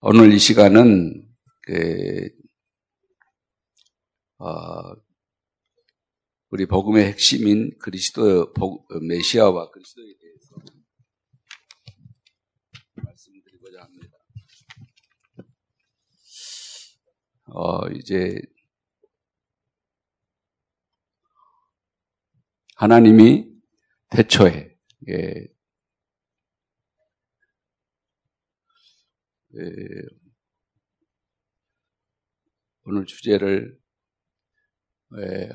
오늘 0.00 0.32
이 0.32 0.38
시간은 0.38 1.28
그, 1.62 2.30
어, 4.38 4.94
우리 6.50 6.66
복음의 6.66 7.04
핵심인 7.04 7.76
그리스도 7.80 8.52
메시아와 9.08 9.72
그리스도에 9.72 10.04
대해서 10.20 10.54
말씀드리고자 12.94 13.82
합니다. 13.82 14.18
어, 17.46 17.88
이제 17.88 18.40
하나님이 22.76 23.50
태초에 24.10 24.78
예, 25.08 25.48
오늘 32.84 33.04
주제를 33.06 33.76
예, 35.18 35.48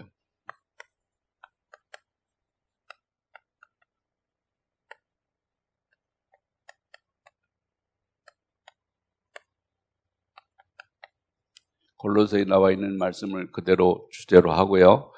골로새에 11.97 12.43
나와 12.43 12.71
있는 12.71 12.97
말씀을 12.97 13.51
그대로 13.51 14.09
주제로 14.11 14.51
하고요. 14.51 15.13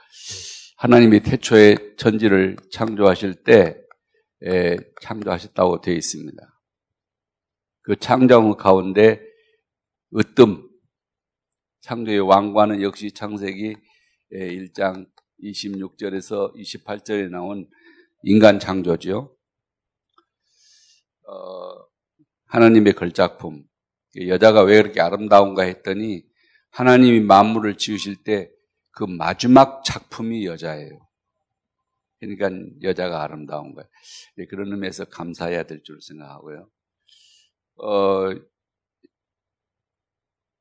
하나님이 0.77 1.21
태초에 1.21 1.95
천지를 1.97 2.55
창조하실 2.71 3.43
때 3.43 3.75
예, 4.45 4.77
창조하셨다고 5.01 5.81
되어 5.81 5.95
있습니다. 5.95 6.54
그 7.85 7.95
창조 7.97 8.55
가운데 8.57 9.21
으뜸, 10.15 10.67
창조의 11.81 12.19
왕관은 12.19 12.81
역시 12.81 13.11
창세기 13.11 13.75
1장 14.31 15.07
26절에서 15.43 16.55
28절에 16.55 17.29
나온 17.29 17.67
인간 18.23 18.59
창조죠. 18.59 19.35
어, 21.27 21.85
하나님의 22.47 22.93
걸작품. 22.93 23.63
여자가 24.17 24.63
왜 24.63 24.81
그렇게 24.81 25.01
아름다운가 25.01 25.63
했더니 25.63 26.23
하나님이 26.71 27.21
만물을 27.21 27.77
지으실 27.77 28.23
때 28.23 28.55
그 28.95 29.03
마지막 29.03 29.83
작품이 29.83 30.45
여자예요. 30.45 31.05
그러니까 32.19 32.49
여자가 32.81 33.21
아름다운 33.23 33.75
거예요. 33.75 33.87
그런 34.49 34.71
의미에서 34.71 35.05
감사해야 35.05 35.63
될 35.63 35.83
줄 35.83 36.01
생각하고요. 36.01 36.69
어, 37.77 38.29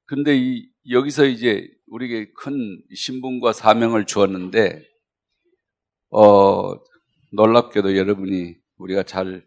근데 0.07 0.37
이, 0.37 0.69
여기서 0.91 1.27
이제 1.27 1.69
우리에게 1.87 2.33
큰 2.33 2.83
신분과 2.95 3.53
사명을 3.53 4.07
주었는데, 4.07 4.87
어, 6.11 6.75
놀랍게도 7.33 7.97
여러분이 7.97 8.57
우리가 8.77 9.03
잘, 9.05 9.47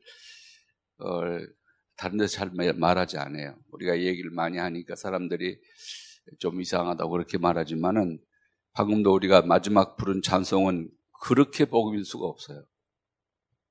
어, 0.99 1.21
다른 1.95 2.17
데서 2.17 2.37
잘 2.37 2.51
말하지 2.51 3.17
않아요. 3.17 3.57
우리가 3.71 4.01
얘기를 4.01 4.29
많이 4.31 4.57
하니까 4.57 4.95
사람들이 4.95 5.59
좀 6.39 6.61
이상하다고 6.61 7.11
그렇게 7.11 7.37
말하지만은 7.37 8.19
방금도 8.73 9.13
우리가 9.13 9.41
마지막 9.41 9.97
부른 9.97 10.21
찬송은 10.21 10.89
그렇게 11.23 11.65
복음일 11.65 12.05
수가 12.05 12.27
없어요. 12.27 12.63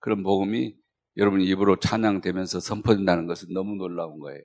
그런 0.01 0.23
복음이 0.23 0.77
여러분 1.17 1.41
입으로 1.41 1.79
찬양되면서 1.81 2.61
선포된다는 2.61 3.27
것은 3.27 3.53
너무 3.53 3.77
놀라운 3.77 4.19
거예요. 4.19 4.43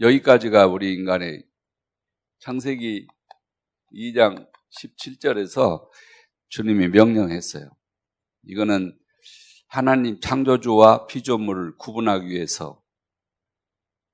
여기까지가 0.00 0.66
우리 0.66 0.94
인간의 0.94 1.44
창세기 2.38 3.08
2장 3.92 4.48
17절에서 4.70 5.88
주님이 6.48 6.88
명령했어요. 6.88 7.68
이거는 8.44 8.96
하나님 9.66 10.20
창조주와 10.20 11.06
피조물을 11.06 11.76
구분하기 11.76 12.28
위해서 12.28 12.82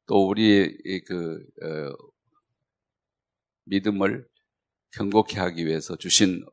또 0.06 0.26
우리의 0.28 1.02
그 1.06 1.44
어, 1.62 1.96
믿음을 3.66 4.26
경고케 4.92 5.38
하기 5.38 5.66
위해서 5.66 5.96
주신 5.96 6.44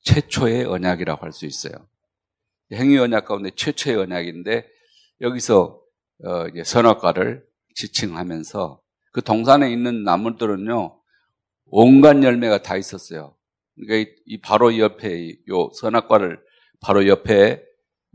최초의 0.00 0.64
언약이라고 0.64 1.24
할 1.24 1.32
수 1.32 1.46
있어요. 1.46 1.91
행위 2.72 2.98
언약 2.98 3.26
가운데 3.26 3.50
최초의 3.54 3.96
언약인데 3.96 4.68
여기서 5.20 5.80
어, 6.24 6.46
선악과를 6.64 7.44
지칭하면서 7.74 8.80
그 9.12 9.22
동산에 9.22 9.70
있는 9.70 10.04
나무들은요 10.04 11.00
온갖 11.66 12.22
열매가 12.22 12.62
다 12.62 12.76
있었어요. 12.76 13.36
그러니까 13.76 14.10
이 14.26 14.40
바로 14.40 14.78
옆에 14.78 15.36
요 15.48 15.70
선악과를 15.74 16.40
바로 16.80 17.06
옆에 17.06 17.62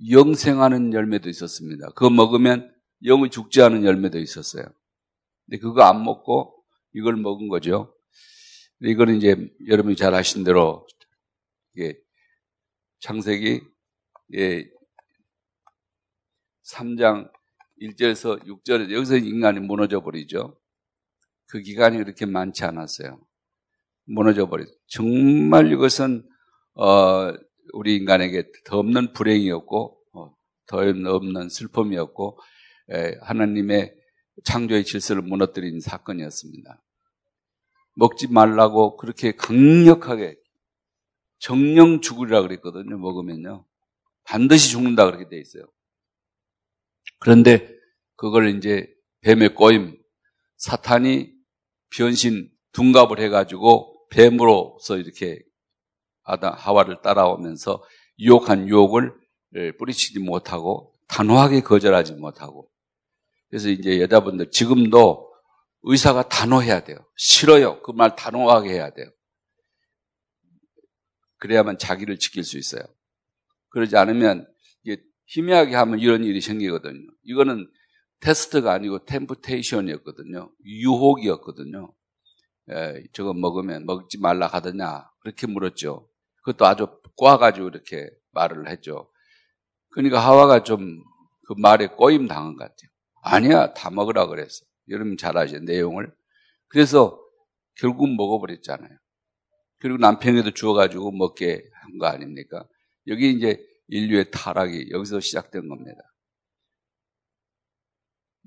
영생하는 0.10 0.94
열매도 0.94 1.30
있었습니다. 1.30 1.88
그거 1.96 2.10
먹으면 2.10 2.72
영이 3.04 3.30
죽지 3.30 3.62
않은 3.62 3.84
열매도 3.84 4.20
있었어요. 4.20 4.66
근데 5.46 5.58
그거 5.60 5.84
안 5.84 6.04
먹고 6.04 6.64
이걸 6.94 7.16
먹은 7.16 7.48
거죠. 7.48 7.94
이거는 8.82 9.18
이제 9.18 9.36
여러분이 9.68 9.96
잘 9.96 10.14
아신 10.14 10.44
대로 10.44 10.88
창세기 13.00 13.62
예, 14.36 14.70
3장 16.66 17.32
1절에서 17.82 18.44
6절에 18.46 18.92
여기서 18.92 19.18
인간이 19.18 19.60
무너져 19.60 20.02
버리죠. 20.02 20.60
그 21.48 21.62
기간이 21.62 21.98
그렇게 21.98 22.26
많지 22.26 22.66
않았어요. 22.66 23.20
무너져 24.06 24.48
버리죠. 24.50 24.72
정말 24.88 25.72
이것은 25.72 26.28
어, 26.74 27.34
우리 27.74 27.96
인간에게 27.96 28.52
더 28.66 28.80
없는 28.80 29.14
불행이었고 29.14 30.02
어, 30.14 30.36
더 30.66 30.78
없는 30.80 31.50
슬픔이었고 31.50 32.40
에, 32.92 33.18
하나님의 33.22 33.96
창조의 34.44 34.84
질서를 34.84 35.22
무너뜨린 35.22 35.80
사건이었습니다. 35.80 36.84
먹지 37.96 38.28
말라고 38.28 38.98
그렇게 38.98 39.32
강력하게 39.32 40.36
정령 41.40 42.02
죽으리라 42.02 42.42
그랬거든요. 42.42 42.98
먹으면요. 42.98 43.67
반드시 44.28 44.72
죽는다 44.72 45.06
그렇게 45.06 45.28
돼 45.30 45.40
있어요. 45.40 45.64
그런데 47.20 47.74
그걸 48.16 48.56
이제 48.56 48.88
뱀의 49.22 49.56
꼬임, 49.56 49.98
사탄이 50.58 51.32
변신, 51.96 52.50
둔갑을 52.74 53.20
해가지고 53.20 54.08
뱀으로서 54.10 54.98
이렇게 54.98 55.42
아다 56.24 56.52
하와를 56.52 57.02
따라오면서 57.02 57.84
유혹한 58.20 58.68
유혹을 58.68 59.14
뿌리치지 59.80 60.20
못하고 60.20 60.94
단호하게 61.08 61.62
거절하지 61.62 62.14
못하고 62.14 62.70
그래서 63.50 63.70
이제 63.70 64.02
여자분들 64.02 64.52
지금도 64.52 65.34
의사가 65.84 66.28
단호해야 66.28 66.84
돼요. 66.84 66.98
싫어요. 67.16 67.82
그 67.82 67.94
말 67.94 68.16
단호하게 68.16 68.72
해야 68.72 68.90
돼요. 68.90 69.10
그래야만 71.38 71.78
자기를 71.78 72.20
지킬 72.20 72.44
수 72.44 72.58
있어요. 72.58 72.84
그러지 73.70 73.98
않으면 73.98 74.48
희미하게 75.28 75.76
하면 75.76 76.00
이런 76.00 76.24
일이 76.24 76.40
생기거든요. 76.42 77.02
이거는 77.24 77.70
테스트가 78.22 78.72
아니고 78.74 79.06
템프테이션이었거든요. 79.06 80.52
유혹이었거든요. 80.66 81.94
에, 82.70 83.04
저거 83.14 83.34
먹으면 83.34 83.86
먹지 83.86 84.20
말라 84.20 84.48
하더냐 84.48 85.10
그렇게 85.20 85.48
물었죠. 85.48 86.08
그것도 86.44 86.66
아주 86.66 86.88
꼬아가지고 87.18 87.68
이렇게 87.70 88.10
말을 88.32 88.70
했죠. 88.70 89.10
그러니까 89.92 90.20
하와가 90.20 90.64
좀 90.64 91.04
그 91.48 91.54
말에 91.58 91.88
꼬임 91.88 92.28
당한 92.28 92.56
것 92.56 92.64
같아요. 92.64 92.90
아니야 93.22 93.74
다 93.74 93.90
먹으라 93.90 94.28
그랬어. 94.28 94.66
여러분 94.90 95.16
잘 95.18 95.38
아시죠 95.38 95.60
내용을. 95.62 96.14
그래서 96.68 97.18
결국 97.76 98.10
먹어버렸잖아요. 98.16 98.98
그리고 99.80 99.98
남편에도 99.98 100.52
주어가지고 100.52 101.12
먹게 101.14 101.64
한 101.74 101.98
거 102.00 102.08
아닙니까? 102.08 102.68
여기 103.08 103.32
이제 103.32 103.58
인류의 103.88 104.32
타락이 104.32 104.90
여기서 104.92 105.20
시작된 105.20 105.68
겁니다. 105.68 106.02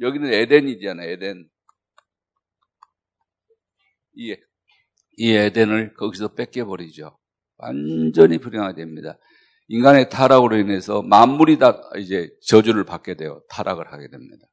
여기는 0.00 0.32
에덴이잖아요, 0.32 1.10
에덴. 1.10 1.48
이, 4.14 4.36
이 5.16 5.30
에덴을 5.32 5.94
거기서 5.94 6.34
뺏겨버리죠. 6.34 7.18
완전히 7.56 8.38
불행하게 8.38 8.76
됩니다. 8.76 9.18
인간의 9.68 10.08
타락으로 10.08 10.56
인해서 10.56 11.02
만물이 11.02 11.58
다 11.58 11.80
이제 11.96 12.30
저주를 12.42 12.84
받게 12.84 13.14
되어 13.14 13.42
타락을 13.48 13.92
하게 13.92 14.08
됩니다. 14.08 14.46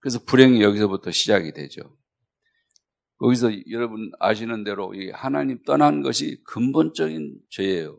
그래서 0.00 0.18
불행이 0.24 0.62
여기서부터 0.62 1.10
시작이 1.10 1.52
되죠. 1.52 1.96
거기서 3.18 3.50
여러분 3.70 4.10
아시는 4.20 4.64
대로 4.64 4.94
이 4.94 5.10
하나님 5.10 5.62
떠난 5.64 6.02
것이 6.02 6.42
근본적인 6.44 7.38
죄예요. 7.50 7.98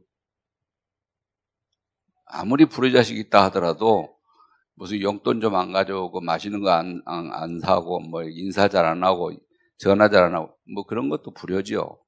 아무리 2.26 2.68
자식이 2.92 3.20
있다 3.22 3.46
하더라도 3.46 4.16
무슨 4.76 5.02
용돈 5.02 5.42
좀 5.42 5.56
안 5.56 5.72
가져오고 5.72 6.22
맛있는 6.22 6.62
거안 6.62 7.02
안, 7.06 7.32
안 7.34 7.60
사고 7.60 8.00
뭐 8.00 8.24
인사 8.24 8.68
잘 8.68 8.86
안 8.86 9.04
하고 9.04 9.32
전화 9.78 10.10
잘 10.10 10.26
안 10.26 10.36
하고 10.36 10.56
뭐 10.74 10.86
그런 10.86 11.10
것도 11.10 11.34
불효지요. 11.34 12.00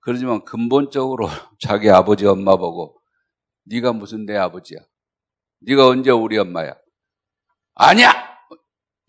그러지만 0.00 0.44
근본적으로 0.44 1.26
자기 1.60 1.90
아버지 1.90 2.26
엄마 2.26 2.56
보고 2.56 3.00
네가 3.64 3.92
무슨 3.92 4.26
내 4.26 4.36
아버지야? 4.36 4.80
네가 5.60 5.88
언제 5.88 6.10
우리 6.10 6.38
엄마야? 6.38 6.76
아니야. 7.74 8.12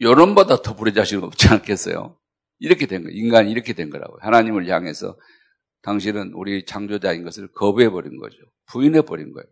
요런보다 0.02 0.62
더 0.62 0.76
부려자식 0.76 1.24
없지 1.24 1.48
않겠어요? 1.50 2.18
이렇게 2.60 2.86
된 2.86 3.04
거, 3.04 3.10
인간이 3.10 3.52
이렇게 3.52 3.74
된 3.74 3.90
거라고. 3.90 4.18
하나님을 4.20 4.68
향해서 4.68 5.18
당신은 5.82 6.34
우리 6.34 6.66
창조자인 6.66 7.24
것을 7.24 7.52
거부해 7.54 7.90
버린 7.90 8.18
거죠. 8.18 8.38
부인해 8.68 9.02
버린 9.02 9.32
거예요. 9.32 9.48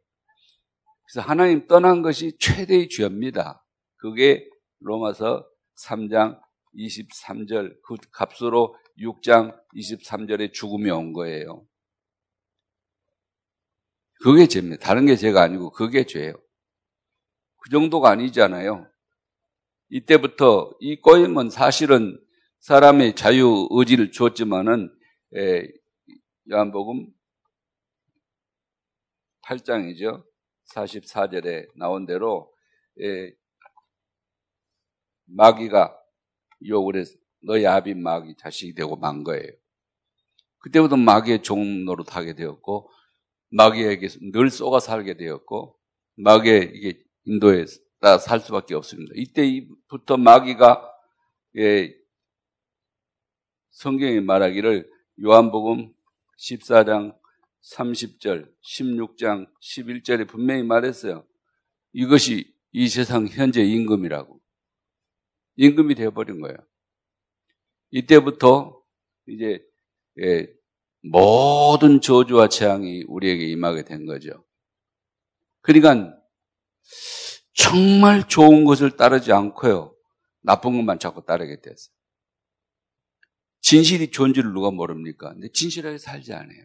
그래서 1.06 1.28
하나님 1.28 1.68
떠난 1.68 2.02
것이 2.02 2.38
최대의 2.38 2.90
죄입니다. 2.90 3.66
그게 3.96 4.48
로마서 4.80 5.48
3장 5.86 6.40
23절 6.76 7.78
그 7.82 7.96
값으로 8.12 8.76
6장 9.00 9.58
23절에 9.76 10.52
죽음이 10.52 10.90
온 10.92 11.14
거예요. 11.14 11.66
그게 14.22 14.48
죄입니다. 14.48 14.86
다른 14.86 15.06
게 15.06 15.16
죄가 15.16 15.42
아니고 15.42 15.72
그게 15.72 16.06
죄예요. 16.06 16.34
그 17.58 17.70
정도가 17.70 18.10
아니잖아요. 18.10 18.90
이때부터 19.90 20.72
이 20.80 21.00
꼬임은 21.00 21.50
사실은 21.50 22.20
사람의 22.60 23.16
자유 23.16 23.68
의지를 23.72 24.12
줬지만은 24.12 24.90
요한복음 26.52 27.08
8장이죠. 29.44 30.26
44절에 30.74 31.68
나온 31.76 32.06
대로 32.06 32.54
에, 33.02 33.32
마귀가 35.26 35.98
욕을 36.68 36.98
해서 36.98 37.18
너희 37.42 37.66
아비 37.66 37.94
마귀 37.94 38.36
자식이 38.38 38.74
되고 38.74 38.96
만 38.98 39.24
거예요. 39.24 39.50
그때부터 40.60 40.98
마귀의 40.98 41.44
종 41.44 41.86
노릇하게 41.86 42.34
되었고 42.34 42.92
마귀에게 43.50 44.08
늘 44.34 44.50
쏘가 44.50 44.80
살게 44.80 45.16
되었고 45.16 45.80
마귀의 46.16 46.72
이게 46.74 47.04
인도에 47.26 47.66
살 48.20 48.40
수밖에 48.40 48.76
없습니다. 48.76 49.14
이때부터 49.16 50.18
마귀가 50.18 50.94
예, 51.58 51.97
성경이 53.72 54.22
말하기를 54.22 54.90
요한복음 55.24 55.94
14장 56.40 57.18
30절, 57.74 58.52
16장 58.64 59.48
11절에 59.62 60.28
분명히 60.28 60.64
말했어요. 60.64 61.26
이것이 61.94 62.54
이 62.72 62.88
세상 62.88 63.28
현재 63.28 63.64
임금이라고. 63.64 64.40
임금이 65.58 65.96
되어버린 65.96 66.40
거예요. 66.42 66.58
이때부터 67.92 68.82
이제 69.28 69.64
예, 70.20 70.48
모든 71.02 72.02
저주와 72.02 72.50
재앙이 72.50 73.06
우리에게 73.08 73.48
임하게 73.48 73.84
된 73.84 74.06
거죠. 74.06 74.44
그러니까 75.62 76.18
정말 77.54 78.28
좋은 78.28 78.66
것을 78.66 78.96
따르지 78.96 79.32
않고요. 79.32 79.96
나쁜 80.42 80.78
것만 80.78 81.00
자꾸 81.00 81.26
따르게 81.26 81.60
됐어요. 81.62 81.97
진실이 83.68 84.12
존재를 84.12 84.54
누가 84.54 84.72
모릅니까? 84.72 85.34
근데 85.34 85.50
진실하게 85.52 85.98
살지 85.98 86.34
않아요. 86.34 86.64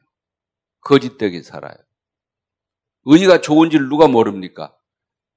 거짓되게 0.83 1.43
살아요. 1.43 1.75
의가 3.07 3.41
좋은지를 3.41 3.89
누가 3.89 4.07
모릅니까? 4.07 4.73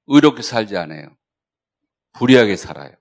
의롭게 0.06 0.42
살지 0.42 0.76
않아요. 0.76 1.16
불의하게 2.12 2.54
살아요. 2.54 2.94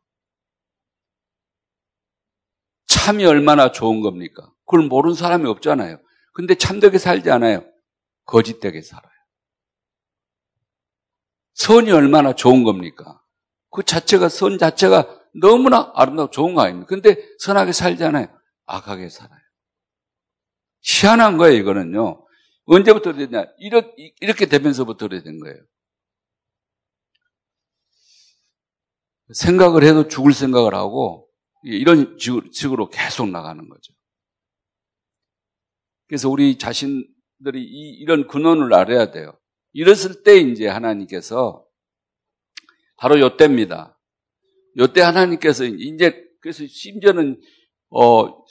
참이 2.88 3.24
얼마나 3.26 3.72
좋은 3.72 4.02
겁니까? 4.02 4.52
그걸 4.66 4.88
모르는 4.88 5.14
사람이 5.14 5.48
없잖아요. 5.48 6.00
근데 6.34 6.56
참되게 6.56 6.98
살지 6.98 7.30
않아요. 7.30 7.64
거짓되게 8.26 8.82
살아요. 8.82 9.14
선이 11.54 11.92
얼마나 11.92 12.34
좋은 12.34 12.64
겁니까? 12.64 13.22
그 13.70 13.84
자체가, 13.84 14.28
선 14.30 14.58
자체가 14.58 15.22
너무나 15.40 15.92
아름답고 15.94 16.32
좋은 16.32 16.56
거 16.56 16.62
아닙니까? 16.62 16.88
근데 16.88 17.16
선하게 17.38 17.72
살지 17.72 18.04
않아요. 18.06 18.36
악하게 18.66 19.10
살아요. 19.10 19.40
희한한 20.82 21.38
거예요, 21.38 21.58
이거는요. 21.58 22.26
언제부터 22.66 23.14
됐냐? 23.14 23.46
이렇게 24.22 24.46
되면서부터 24.48 25.08
된 25.08 25.40
거예요. 25.40 25.58
생각을 29.34 29.84
해도 29.84 30.08
죽을 30.08 30.34
생각을 30.34 30.76
하고 30.76 31.30
이런 31.64 32.18
식으로 32.20 32.90
계속 32.90 33.30
나가는 33.30 33.68
거죠. 33.68 33.94
그래서 36.08 36.30
우리 36.30 36.58
자신들이 36.60 37.04
이 37.64 38.06
런 38.06 38.28
근원을 38.28 38.74
알아야 38.76 39.10
돼요. 39.12 39.40
이랬을 39.74 40.24
때 40.24 40.38
이제 40.38 40.68
하나님께서 40.68 41.66
바로 42.98 43.20
요때입니다. 43.20 44.00
요때 44.78 45.02
하나님께서 45.02 45.66
이제 45.66 46.24
그래서 46.42 46.66
심지어는 46.68 47.42
어 47.97 48.45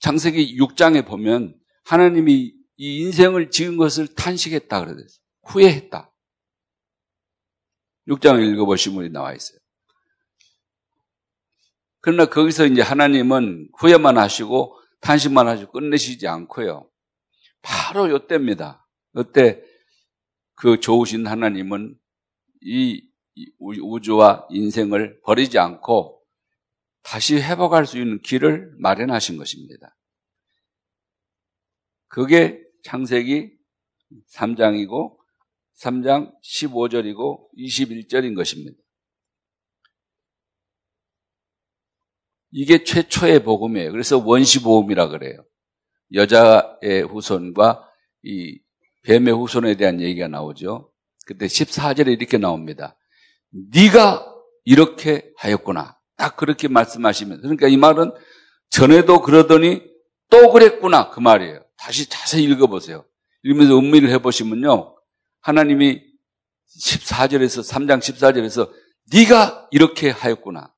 장세기 0.00 0.56
6장에 0.58 1.06
보면 1.06 1.54
하나님이 1.84 2.54
이 2.78 2.98
인생을 3.02 3.50
지은 3.50 3.76
것을 3.76 4.08
탄식했다 4.14 4.80
그러어요 4.80 5.06
후회했다. 5.42 6.10
6장을 8.08 8.52
읽어보시면 8.52 9.12
나와 9.12 9.34
있어요. 9.34 9.58
그러나 12.00 12.24
거기서 12.26 12.66
이제 12.66 12.80
하나님은 12.80 13.68
후회만 13.78 14.16
하시고 14.16 14.80
탄식만 15.00 15.46
하시고 15.46 15.70
끝내시지 15.72 16.26
않고요. 16.26 16.88
바로 17.60 18.08
요때입니다. 18.10 18.88
요때 19.16 19.62
그 20.54 20.80
좋으신 20.80 21.26
하나님은 21.26 21.96
이 22.62 23.06
우주와 23.58 24.46
인생을 24.50 25.20
버리지 25.22 25.58
않고 25.58 26.21
다시 27.02 27.36
회복할 27.36 27.86
수 27.86 27.98
있는 27.98 28.20
길을 28.20 28.74
마련하신 28.78 29.36
것입니다. 29.36 29.96
그게 32.08 32.62
창세기 32.84 33.52
3장이고 34.34 35.16
3장 35.80 36.32
15절이고 36.42 37.48
21절인 37.58 38.36
것입니다. 38.36 38.76
이게 42.50 42.84
최초의 42.84 43.44
복음이에요. 43.44 43.90
그래서 43.90 44.18
원시 44.18 44.62
복음이라 44.62 45.08
그래요. 45.08 45.44
여자의 46.12 47.02
후손과 47.08 47.88
이 48.22 48.60
뱀의 49.04 49.34
후손에 49.34 49.76
대한 49.76 50.00
얘기가 50.00 50.28
나오죠. 50.28 50.92
그때 51.26 51.46
14절에 51.46 52.08
이렇게 52.08 52.36
나옵니다. 52.36 52.96
네가 53.74 54.26
이렇게 54.64 55.32
하였구나. 55.36 55.98
딱 56.22 56.36
그렇게 56.36 56.68
말씀하시면 56.68 57.40
그러니까 57.40 57.66
이 57.66 57.76
말은 57.76 58.12
전에도 58.70 59.22
그러더니 59.22 59.82
또 60.30 60.52
그랬구나 60.52 61.10
그 61.10 61.18
말이에요. 61.18 61.64
다시 61.76 62.08
자세히 62.08 62.44
읽어보세요. 62.44 63.04
읽으면서 63.42 63.76
음미를 63.76 64.08
해보시면요. 64.10 64.96
하나님이 65.40 66.00
14절에서 66.80 67.68
3장 67.68 67.98
14절에서 67.98 68.70
네가 69.12 69.66
이렇게 69.72 70.10
하였구나. 70.10 70.72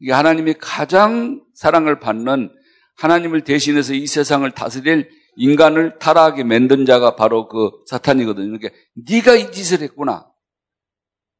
이게 0.00 0.10
하나님이 0.10 0.54
가장 0.58 1.44
사랑을 1.54 2.00
받는 2.00 2.52
하나님을 2.96 3.44
대신해서 3.44 3.94
이 3.94 4.08
세상을 4.08 4.50
다스릴 4.50 5.08
인간을 5.36 6.00
타락하게 6.00 6.42
만든 6.42 6.84
자가 6.84 7.14
바로 7.14 7.46
그 7.46 7.70
사탄이거든요. 7.86 8.58
그러니까 8.58 8.70
네가 9.08 9.36
이 9.36 9.52
짓을 9.52 9.82
했구나. 9.82 10.26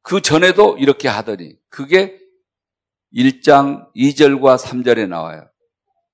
그 0.03 0.21
전에도 0.21 0.77
이렇게 0.77 1.09
하더니 1.09 1.57
그게 1.67 2.20
1장 3.15 3.91
2절과 3.95 4.57
3절에 4.57 5.07
나와요. 5.07 5.47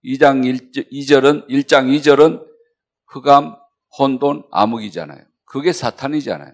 2장 0.03 0.43
2절은 0.91 1.47
1장 1.49 1.87
2절은 1.99 2.43
흑암, 3.07 3.55
혼돈, 3.97 4.43
암흑이잖아요. 4.51 5.23
그게 5.45 5.73
사탄이잖아요. 5.73 6.53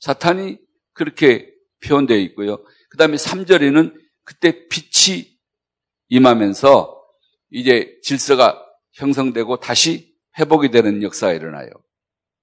사탄이 0.00 0.58
그렇게 0.92 1.52
표현되어 1.84 2.18
있고요. 2.18 2.62
그 2.90 2.96
다음에 2.96 3.16
3절에는 3.16 3.94
그때 4.24 4.68
빛이 4.68 5.38
임하면서 6.08 7.00
이제 7.50 7.98
질서가 8.02 8.64
형성되고 8.92 9.58
다시 9.58 10.14
회복이 10.38 10.70
되는 10.70 11.02
역사가 11.02 11.32
일어나요. 11.32 11.70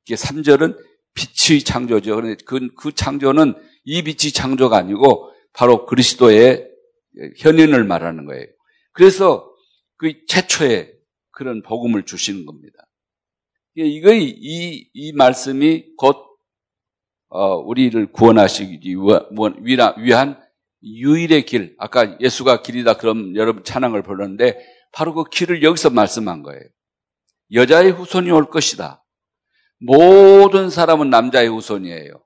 이게 0.05 0.15
3절은 0.15 0.77
빛의 1.13 1.63
창조죠. 1.63 2.21
그, 2.45 2.69
그 2.75 2.91
창조는 2.93 3.55
이 3.85 4.03
빛이 4.03 4.31
창조가 4.31 4.77
아니고 4.77 5.31
바로 5.53 5.85
그리스도의 5.85 6.69
현인을 7.37 7.83
말하는 7.83 8.25
거예요. 8.25 8.45
그래서 8.91 9.49
그 9.97 10.25
최초의 10.27 10.93
그런 11.31 11.61
복음을 11.61 12.03
주시는 12.03 12.45
겁니다. 12.45 12.87
이거 13.75 14.13
이, 14.13 14.89
이 14.93 15.11
말씀이 15.13 15.95
곧 15.97 16.17
어, 17.29 17.57
우리를 17.57 18.11
구원하시기 18.11 18.95
위한 19.97 20.41
유일의 20.83 21.45
길. 21.45 21.75
아까 21.77 22.17
예수가 22.19 22.61
길이다 22.61 22.97
그럼 22.97 23.35
여러분 23.35 23.63
찬양을 23.63 24.01
부르는데 24.03 24.57
바로 24.91 25.13
그 25.13 25.25
길을 25.29 25.63
여기서 25.63 25.89
말씀한 25.89 26.43
거예요. 26.43 26.61
여자의 27.53 27.91
후손이 27.91 28.31
올 28.31 28.49
것이다. 28.49 29.03
모든 29.79 30.69
사람은 30.69 31.09
남자의 31.09 31.49
후손이에요. 31.49 32.23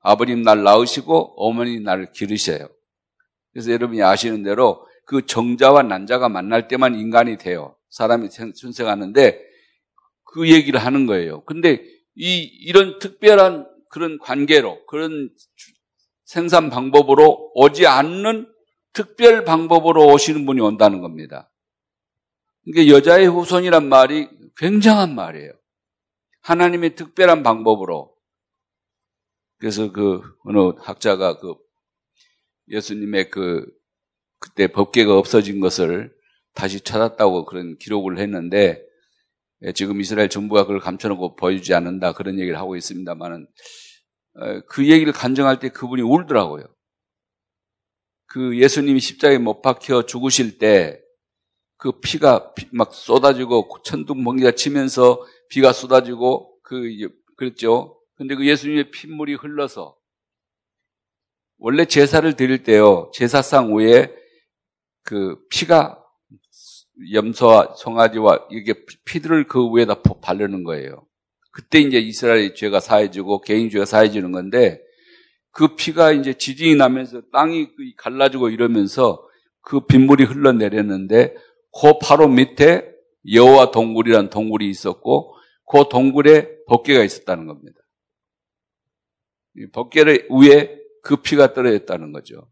아버님 0.00 0.42
날 0.42 0.62
낳으시고 0.62 1.34
어머니 1.36 1.80
나를 1.80 2.12
기르셔요. 2.12 2.68
그래서 3.52 3.72
여러분이 3.72 4.02
아시는 4.02 4.42
대로 4.42 4.86
그 5.04 5.26
정자와 5.26 5.82
난자가 5.82 6.28
만날 6.28 6.68
때만 6.68 6.94
인간이 6.94 7.36
돼요. 7.36 7.76
사람이 7.90 8.28
순생하는데 8.54 9.40
그 10.24 10.50
얘기를 10.50 10.80
하는 10.80 11.06
거예요. 11.06 11.44
근데 11.44 11.82
이, 12.14 12.42
이런 12.42 12.98
특별한 12.98 13.68
그런 13.88 14.18
관계로, 14.18 14.84
그런 14.86 15.30
생산 16.24 16.70
방법으로 16.70 17.50
오지 17.54 17.86
않는 17.86 18.46
특별 18.92 19.44
방법으로 19.44 20.06
오시는 20.12 20.46
분이 20.46 20.60
온다는 20.60 21.00
겁니다. 21.00 21.50
그러니까 22.64 22.94
여자의 22.94 23.26
후손이란 23.26 23.88
말이 23.88 24.28
굉장한 24.56 25.14
말이에요. 25.14 25.52
하나님의 26.42 26.94
특별한 26.94 27.42
방법으로. 27.42 28.14
그래서 29.60 29.92
그 29.92 30.22
어느 30.44 30.72
학자가 30.80 31.38
그 31.38 31.54
예수님의 32.68 33.30
그 33.30 33.64
그때 34.38 34.66
법계가 34.66 35.16
없어진 35.16 35.60
것을 35.60 36.12
다시 36.54 36.80
찾았다고 36.80 37.44
그런 37.44 37.76
기록을 37.78 38.18
했는데 38.18 38.82
예, 39.62 39.72
지금 39.72 40.00
이스라엘 40.00 40.28
정부가 40.28 40.62
그걸 40.62 40.80
감춰놓고 40.80 41.36
보여주지 41.36 41.74
않는다 41.74 42.12
그런 42.12 42.38
얘기를 42.40 42.58
하고 42.58 42.76
있습니다만은 42.76 43.46
어, 44.36 44.60
그 44.66 44.88
얘기를 44.88 45.12
간증할 45.12 45.60
때 45.60 45.68
그분이 45.68 46.02
울더라고요. 46.02 46.64
그 48.26 48.58
예수님이 48.58 49.00
십자가에 49.00 49.38
못 49.38 49.62
박혀 49.62 50.06
죽으실 50.06 50.58
때 50.58 51.00
그 51.80 51.98
피가 51.98 52.52
막 52.72 52.92
쏟아지고 52.92 53.66
천둥 53.82 54.22
번개가 54.22 54.52
치면서 54.52 55.26
비가 55.48 55.72
쏟아지고 55.72 56.58
그 56.62 56.82
그랬죠. 57.36 57.98
근데 58.20 58.34
그 58.34 58.46
예수님의 58.46 58.90
핏물이 58.90 59.36
흘러서 59.36 59.96
원래 61.56 61.86
제사를 61.86 62.30
드릴 62.36 62.62
때요 62.64 63.10
제사상 63.14 63.74
위에 63.74 64.14
그 65.02 65.38
피가 65.48 66.04
염소와 67.14 67.76
송아지와 67.78 68.48
이게 68.50 68.74
피들을 69.06 69.46
그 69.46 69.74
위에다 69.74 70.02
바르는 70.02 70.64
거예요. 70.64 71.06
그때 71.50 71.78
이제 71.78 71.98
이스라엘의 71.98 72.56
죄가 72.56 72.80
사해지고 72.80 73.40
개인 73.40 73.70
죄가 73.70 73.86
사해지는 73.86 74.32
건데 74.32 74.82
그 75.50 75.74
피가 75.74 76.12
이제 76.12 76.34
지진이 76.34 76.76
나면서 76.76 77.22
땅이 77.32 77.68
갈라지고 77.96 78.50
이러면서 78.50 79.26
그 79.62 79.86
빗물이 79.86 80.24
흘러내렸는데 80.24 81.34
그 81.80 81.98
바로 82.02 82.28
밑에 82.28 82.86
여호와 83.32 83.70
동굴이란 83.70 84.28
동굴이 84.28 84.68
있었고 84.68 85.34
그 85.64 85.84
동굴에 85.90 86.50
벗개가 86.66 87.02
있었다는 87.02 87.46
겁니다. 87.46 87.79
벗개를 89.72 90.28
위에 90.30 90.78
그 91.02 91.16
피가 91.16 91.54
떨어졌다는 91.54 92.12
거죠. 92.12 92.50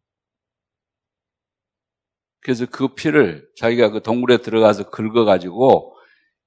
그래서 2.40 2.66
그 2.66 2.94
피를 2.94 3.48
자기가 3.56 3.90
그 3.90 4.02
동굴에 4.02 4.38
들어가서 4.38 4.90
긁어가지고 4.90 5.96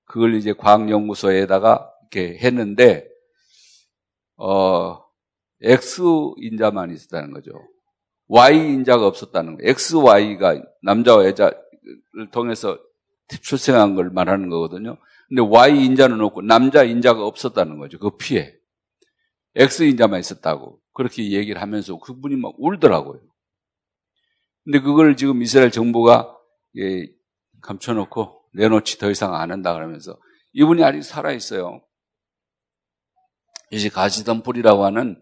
그걸 0.05 0.35
이제 0.35 0.53
과학연구소에다가 0.53 1.89
이렇게 2.01 2.37
했는데, 2.39 3.07
어, 4.37 5.01
X인자만 5.61 6.91
있었다는 6.91 7.31
거죠. 7.31 7.51
Y인자가 8.27 9.05
없었다는 9.05 9.57
거예요. 9.57 9.69
XY가 9.69 10.61
남자와 10.81 11.25
여자를 11.25 12.31
통해서 12.31 12.79
출생한 13.41 13.95
걸 13.95 14.09
말하는 14.09 14.49
거거든요. 14.49 14.97
근데 15.29 15.41
Y인자는 15.41 16.19
없고 16.21 16.41
남자 16.41 16.83
인자가 16.83 17.25
없었다는 17.25 17.77
거죠. 17.77 17.99
그 17.99 18.17
피에. 18.17 18.60
X인자만 19.55 20.19
있었다고. 20.19 20.79
그렇게 20.93 21.31
얘기를 21.31 21.61
하면서 21.61 21.97
그분이 21.97 22.35
막 22.35 22.53
울더라고요. 22.57 23.21
근데 24.63 24.79
그걸 24.79 25.15
지금 25.15 25.41
이스라엘 25.41 25.71
정부가 25.71 26.37
예, 26.77 27.07
감춰놓고 27.61 28.41
내놓지 28.53 28.97
더 28.97 29.09
이상 29.09 29.33
안 29.33 29.51
한다 29.51 29.73
그러면서 29.73 30.19
이분이 30.53 30.83
아직 30.83 31.03
살아있어요. 31.03 31.81
이제 33.71 33.89
가시덤불이라고 33.89 34.85
하는 34.85 35.19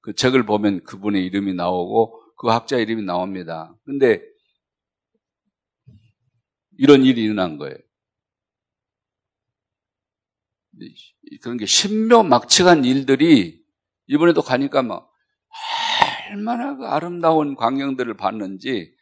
그 0.00 0.14
책을 0.14 0.44
보면 0.46 0.84
그분의 0.84 1.24
이름이 1.24 1.54
나오고 1.54 2.34
그 2.36 2.48
학자 2.48 2.76
이름이 2.76 3.02
나옵니다. 3.02 3.74
근데 3.84 4.22
이런 6.78 7.04
일이 7.04 7.24
일어난 7.24 7.56
거예요. 7.56 7.76
그런 11.40 11.56
게 11.56 11.64
신묘 11.64 12.22
막측한 12.24 12.84
일들이 12.84 13.55
이번에도 14.06 14.42
가니까 14.42 14.82
막 14.82 15.10
얼마나 16.30 16.76
그 16.76 16.84
아름다운 16.86 17.54
광경들을 17.54 18.16
봤는지 18.16 18.94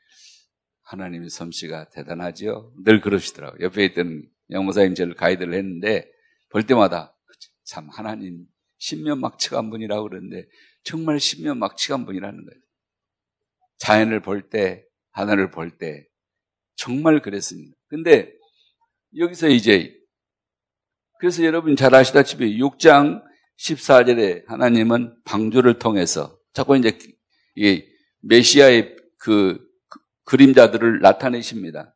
하나님의 0.82 1.30
솜씨가 1.30 1.88
대단하죠. 1.90 2.72
늘 2.84 3.00
그러시더라고요. 3.00 3.64
옆에 3.64 3.84
있던 3.86 4.28
영모사님 4.50 4.94
저를 4.94 5.14
가이드를 5.14 5.54
했는데 5.54 6.10
볼 6.50 6.66
때마다 6.66 7.16
참 7.64 7.88
하나님 7.88 8.44
신면막측한 8.78 9.70
분이라고 9.70 10.08
그러는데 10.08 10.46
정말 10.82 11.18
신면막측한 11.18 12.04
분이라는 12.04 12.44
거예요. 12.44 12.60
자연을 13.78 14.20
볼 14.20 14.48
때, 14.48 14.84
하늘을 15.12 15.50
볼 15.50 15.78
때 15.78 16.06
정말 16.76 17.20
그랬습니다. 17.20 17.76
근데 17.88 18.32
여기서 19.16 19.48
이제 19.48 19.96
그래서 21.18 21.44
여러분 21.44 21.76
잘 21.76 21.94
아시다시피 21.94 22.58
6장 22.60 23.22
14절에 23.58 24.46
하나님은 24.46 25.16
방주를 25.24 25.78
통해서 25.78 26.38
자꾸 26.52 26.76
이제 26.76 26.98
이 27.56 27.82
메시아의 28.20 28.96
그, 29.18 29.58
그 29.88 29.98
그림자들을 30.24 31.00
나타내십니다. 31.00 31.94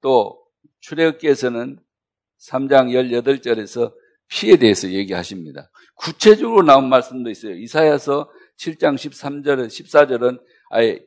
또 0.00 0.38
출애굽기에서는 0.80 1.78
3장 2.50 2.90
18절에서 2.90 3.92
피에 4.28 4.56
대해서 4.56 4.90
얘기하십니다. 4.90 5.70
구체적으로 5.94 6.62
나온 6.62 6.88
말씀도 6.88 7.30
있어요. 7.30 7.54
이사야서 7.54 8.30
7장 8.58 8.94
13절, 8.94 9.66
14절은 9.66 10.40
아예 10.70 11.00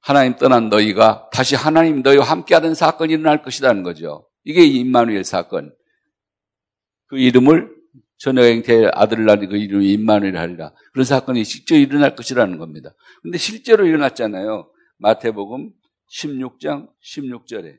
하나님 0.00 0.36
떠난 0.36 0.68
너희가 0.68 1.28
다시 1.32 1.56
하나님 1.56 2.02
너희와 2.02 2.24
함께하는 2.24 2.74
사건이 2.74 3.14
일어날 3.14 3.42
것이라는 3.42 3.82
거죠. 3.82 4.28
이게 4.44 4.64
임마누엘 4.64 5.24
사건. 5.24 5.74
그 7.06 7.18
이름을 7.18 7.77
전여행태 8.18 8.90
아들을 8.92 9.24
낳은 9.24 9.48
그 9.48 9.56
이름이 9.56 9.92
임마누엘 9.92 10.36
하리라. 10.36 10.72
그런 10.92 11.04
사건이 11.04 11.44
직접 11.44 11.76
일어날 11.76 12.14
것이라는 12.14 12.58
겁니다. 12.58 12.94
근데 13.22 13.38
실제로 13.38 13.86
일어났잖아요. 13.86 14.70
마태복음 14.98 15.72
16장 16.20 16.88
16절에. 17.02 17.78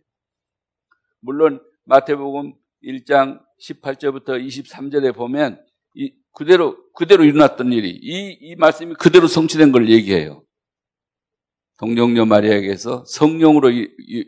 물론 1.22 1.62
마태복음 1.86 2.54
1장 2.84 3.42
18절부터 3.62 4.46
23절에 4.46 5.14
보면 5.14 5.62
이 5.96 6.14
그대로 6.34 6.78
그대로 6.94 7.26
일어났던 7.26 7.74
일이 7.74 7.90
이, 7.90 8.38
이 8.40 8.56
말씀이 8.56 8.94
그대로 8.96 9.28
성취된 9.28 9.72
걸 9.74 9.90
얘기해요. 9.90 10.44
동정녀 11.80 12.26
마리아에게서 12.26 13.04
성령으로 13.08 13.72
이, 13.72 13.90
이, 14.00 14.26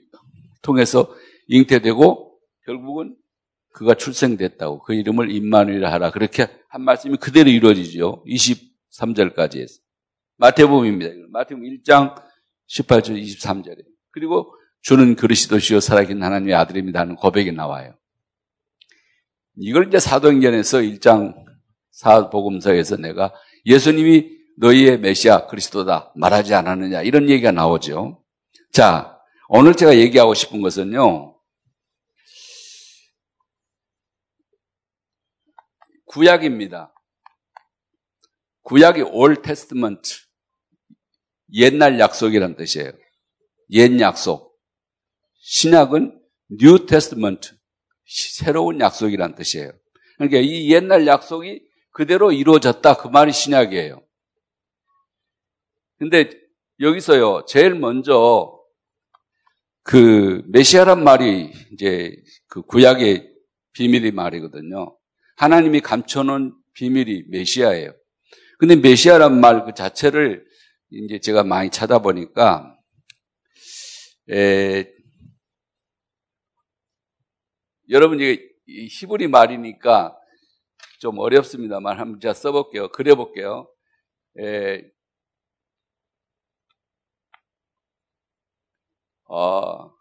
통해서 0.61 1.13
잉태되고 1.47 2.39
결국은 2.65 3.15
그가 3.73 3.93
출생됐다고 3.93 4.83
그 4.83 4.93
이름을 4.93 5.31
임마누이라 5.31 5.91
하라 5.91 6.11
그렇게 6.11 6.47
한 6.69 6.81
말씀이 6.83 7.17
그대로 7.17 7.49
이루어지죠. 7.49 8.23
23절까지 8.27 9.61
해서 9.61 9.79
마태복음입니다. 10.37 11.11
마태복음 11.29 11.67
1장 11.69 12.15
18절 12.69 13.21
23절에 13.21 13.83
그리고 14.11 14.53
주는 14.81 15.15
그리스도시요 15.15 15.79
살아계신 15.79 16.23
하나님의 16.23 16.55
아들입니다 16.55 16.99
하는 16.99 17.15
고백이 17.15 17.51
나와요. 17.51 17.93
이걸 19.57 19.87
이제 19.87 19.99
사도행전에서 19.99 20.79
1장 20.79 21.35
사복음서에서 21.91 22.97
내가 22.97 23.33
예수님이 23.65 24.41
너희의 24.57 24.99
메시아 24.99 25.47
그리스도다 25.47 26.13
말하지 26.15 26.53
않았느냐 26.53 27.01
이런 27.01 27.29
얘기가 27.29 27.51
나오죠. 27.51 28.23
자, 28.71 29.19
오늘 29.49 29.75
제가 29.75 29.97
얘기하고 29.97 30.33
싶은 30.33 30.61
것은요. 30.61 31.30
구약입니다. 36.11 36.93
구약이 38.63 39.01
Old 39.01 39.41
Testament 39.41 40.11
옛날 41.53 41.99
약속이란 41.99 42.57
뜻이에요. 42.57 42.91
옛 43.71 43.99
약속. 44.01 44.59
신약은 45.39 46.21
New 46.59 46.85
Testament 46.85 47.55
새로운 48.05 48.81
약속이란 48.81 49.35
뜻이에요. 49.35 49.71
그러니까 50.17 50.39
이 50.39 50.71
옛날 50.71 51.07
약속이 51.07 51.63
그대로 51.91 52.33
이루어졌다. 52.33 52.97
그 52.97 53.07
말이 53.07 53.31
신약이에요. 53.31 54.05
근데 55.97 56.29
여기서요, 56.81 57.45
제일 57.45 57.75
먼저 57.75 58.59
그 59.83 60.43
메시아란 60.47 61.03
말이 61.03 61.53
이제 61.71 62.15
그 62.47 62.61
구약의 62.63 63.31
비밀이 63.73 64.11
말이거든요. 64.11 64.97
하나님이 65.41 65.81
감춰놓은 65.81 66.55
비밀이 66.75 67.23
메시아예요. 67.29 67.95
근데 68.59 68.75
메시아란 68.75 69.41
말 69.41 69.65
그 69.65 69.73
자체를 69.73 70.45
이제 70.91 71.19
제가 71.19 71.43
많이 71.43 71.71
찾아보니까 71.71 72.77
에, 74.29 74.85
여러분 77.89 78.19
이게 78.19 78.47
히브리 78.67 79.29
말이니까 79.29 80.15
좀 80.99 81.17
어렵습니다만 81.17 81.99
한번 81.99 82.19
제가 82.19 82.35
써볼게요. 82.35 82.89
그려볼게요. 82.89 83.67
에, 84.39 84.83
어, 89.27 89.91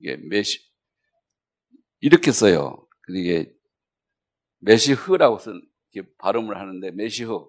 이게 0.00 0.16
메시, 0.16 0.71
이렇게 2.02 2.32
써요. 2.32 2.84
이게 3.10 3.54
메시흐라고 4.58 5.38
쓴, 5.38 5.62
발음을 6.18 6.58
하는데, 6.58 6.90
메시흐. 6.90 7.48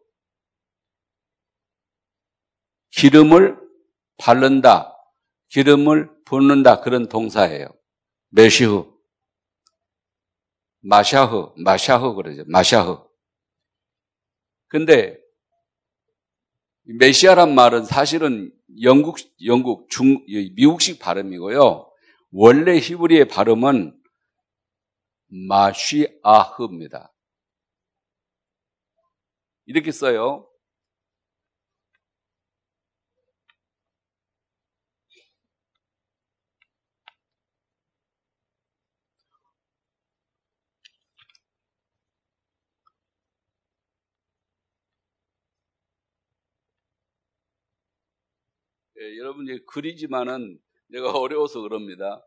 기름을 2.92 3.60
바른다, 4.18 4.96
기름을 5.50 6.24
붓는다, 6.26 6.82
그런 6.82 7.10
동사예요. 7.10 7.68
메시흐. 8.30 8.94
마샤흐, 10.82 11.54
마샤흐 11.58 12.14
그러죠. 12.14 12.44
마샤흐. 12.46 13.04
근데 14.68 15.20
메시아란 16.84 17.56
말은 17.56 17.86
사실은 17.86 18.54
영국, 18.82 19.18
영국, 19.46 19.90
중, 19.90 20.24
미국식 20.28 21.00
발음이고요. 21.00 21.92
원래 22.32 22.78
히브리의 22.78 23.30
발음은 23.30 24.03
마쉬아흐입니다. 25.34 27.12
이렇게 29.66 29.92
써요. 29.92 30.48
예, 49.00 49.18
여러분 49.18 49.46
이제 49.46 49.60
그리지만은 49.68 50.60
내가 50.88 51.12
어려워서 51.12 51.62
그럽니다. 51.62 52.24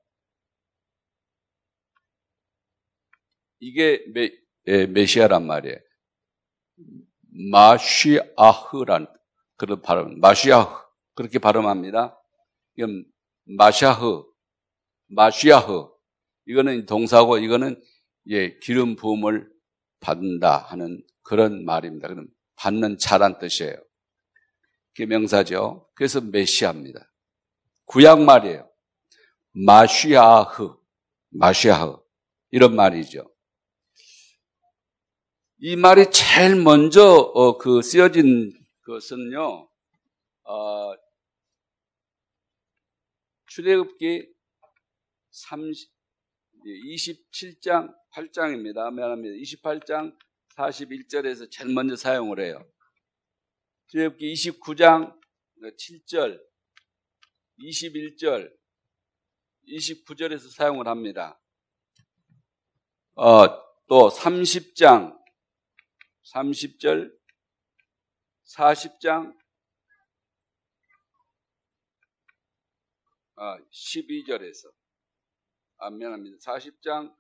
이게 3.61 4.05
메, 4.13 4.31
예, 4.67 4.87
메시아란 4.87 5.47
말이에요. 5.47 5.77
마쉬아흐란 7.53 9.07
그런 9.57 9.83
발음, 9.83 10.21
마쉬아흐 10.21 10.87
그렇게 11.15 11.39
발음합니다. 11.39 12.19
이건 12.77 13.05
마샤흐, 13.45 14.25
마쉬아흐 15.09 15.89
이거는 16.47 16.87
동사고 16.87 17.39
이거는 17.39 17.83
예, 18.29 18.59
기름 18.59 18.97
부음을 18.97 19.51
받는다 20.01 20.59
하는 20.59 21.03
그런 21.23 21.65
말입니다. 21.65 22.09
그럼 22.09 22.29
받는 22.57 22.99
자란 22.99 23.39
뜻이에요. 23.39 23.77
그게 24.95 25.07
명사죠. 25.07 25.89
그래서 25.95 26.21
메시아입니다. 26.21 27.11
구약 27.85 28.23
말이에요. 28.23 28.69
마쉬아흐, 29.53 30.77
마쉬아흐 31.31 31.99
이런 32.51 32.75
말이죠. 32.75 33.31
이 35.59 35.75
말이 35.75 36.11
제일 36.11 36.63
먼저 36.63 37.03
어, 37.03 37.57
그 37.57 37.81
쓰여진 37.81 38.53
것은요. 38.83 39.67
어, 40.45 40.93
출애굽기 43.47 44.29
30, 45.31 45.91
27장 46.67 47.95
8장입니다. 48.13 48.93
미안합니다. 48.93 49.35
28장 49.35 50.15
41절에서 50.57 51.51
제일 51.51 51.73
먼저 51.73 51.97
사용을 51.97 52.39
해요. 52.41 52.63
출애굽기 53.87 54.35
29장 54.35 55.19
7절, 55.63 56.39
21절, 57.61 58.53
29절에서 59.67 60.51
사용을 60.51 60.87
합니다. 60.87 61.41
어, 63.15 63.47
또 63.87 64.11
30장, 64.11 65.17
30절, 66.33 67.13
40장, 68.45 69.35
어, 73.37 73.57
12절에서, 73.71 74.73
아, 75.79 75.91
미안합니다. 75.91 76.39
40장 76.39 77.15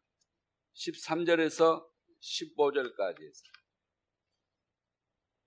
13절에서 0.74 1.84
15절까지 2.20 3.22
해서, 3.22 3.42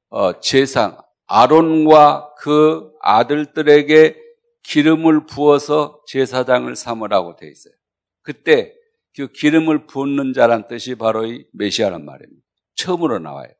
어, 0.09 0.39
제상, 0.39 1.01
아론과 1.27 2.35
그 2.37 2.91
아들들에게 3.01 4.29
기름을 4.63 5.25
부어서 5.25 6.03
제사장을 6.07 6.75
삼으라고 6.75 7.35
되어 7.35 7.49
있어요. 7.49 7.73
그때 8.21 8.75
그 9.15 9.27
기름을 9.31 9.87
붓는 9.87 10.33
자란 10.33 10.67
뜻이 10.67 10.95
바로 10.95 11.25
이 11.25 11.47
메시아란 11.53 12.05
말입니다. 12.05 12.48
처음으로 12.79 13.19
나와요. 13.19 13.51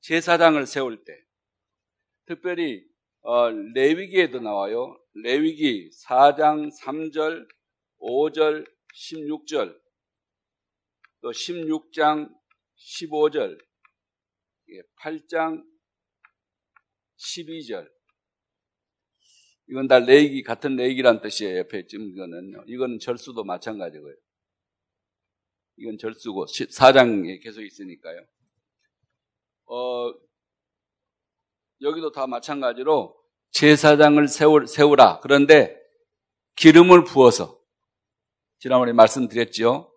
제사장을 0.00 0.66
세울 0.66 1.04
때 1.04 1.12
특별히 2.26 2.84
어, 3.20 3.50
레위기에도 3.50 4.40
나와요. 4.40 4.98
레위기 5.14 5.88
4장 6.06 6.70
3절, 6.78 7.48
5절, 8.00 8.66
16절, 8.94 9.80
또 11.22 11.30
16장 11.30 12.28
15절, 12.76 13.58
8장 15.00 15.64
12절. 17.16 17.90
이건 19.70 19.88
다 19.88 19.98
레이기, 20.00 20.42
같은 20.42 20.76
레이기란 20.76 21.22
뜻이에요. 21.22 21.60
옆에 21.60 21.86
찍은 21.86 22.14
거는요. 22.14 22.64
이거는 22.66 22.98
절수도 22.98 23.44
마찬가지고요. 23.44 24.14
이건 25.76 25.98
절수고, 25.98 26.46
4장에 26.46 27.42
계속 27.42 27.62
있으니까요. 27.62 28.24
어, 29.66 30.14
여기도 31.80 32.12
다 32.12 32.26
마찬가지로 32.26 33.16
제사장을 33.50 34.26
세우, 34.28 34.66
세우라. 34.66 35.20
그런데 35.20 35.76
기름을 36.56 37.04
부어서, 37.04 37.60
지난번에 38.58 38.92
말씀드렸죠. 38.92 39.92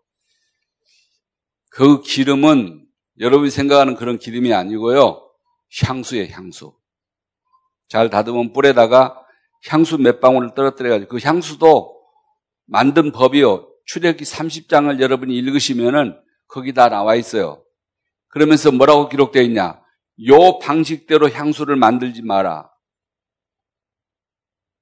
그 1.70 2.02
기름은 2.02 2.88
여러분이 3.20 3.50
생각하는 3.50 3.96
그런 3.96 4.18
기름이 4.18 4.54
아니고요. 4.54 5.32
향수의 5.84 6.32
향수. 6.32 6.76
잘 7.88 8.10
다듬은 8.10 8.54
뿔에다가 8.54 9.24
향수 9.68 9.98
몇 9.98 10.20
방울을 10.20 10.54
떨어뜨려가지고 10.56 11.10
그 11.10 11.20
향수도 11.24 12.04
만든 12.66 13.12
법이요. 13.12 13.72
출애기 13.88 14.24
30장을 14.24 15.00
여러분이 15.00 15.36
읽으시면은 15.36 16.18
거기 16.48 16.74
다 16.74 16.90
나와 16.90 17.16
있어요. 17.16 17.64
그러면서 18.30 18.72
뭐라고 18.72 19.10
기록되어 19.10 19.42
있냐? 19.44 19.82
요 20.28 20.60
방식대로 20.60 21.30
향수를 21.30 21.76
만들지 21.76 22.22
마라. 22.22 22.70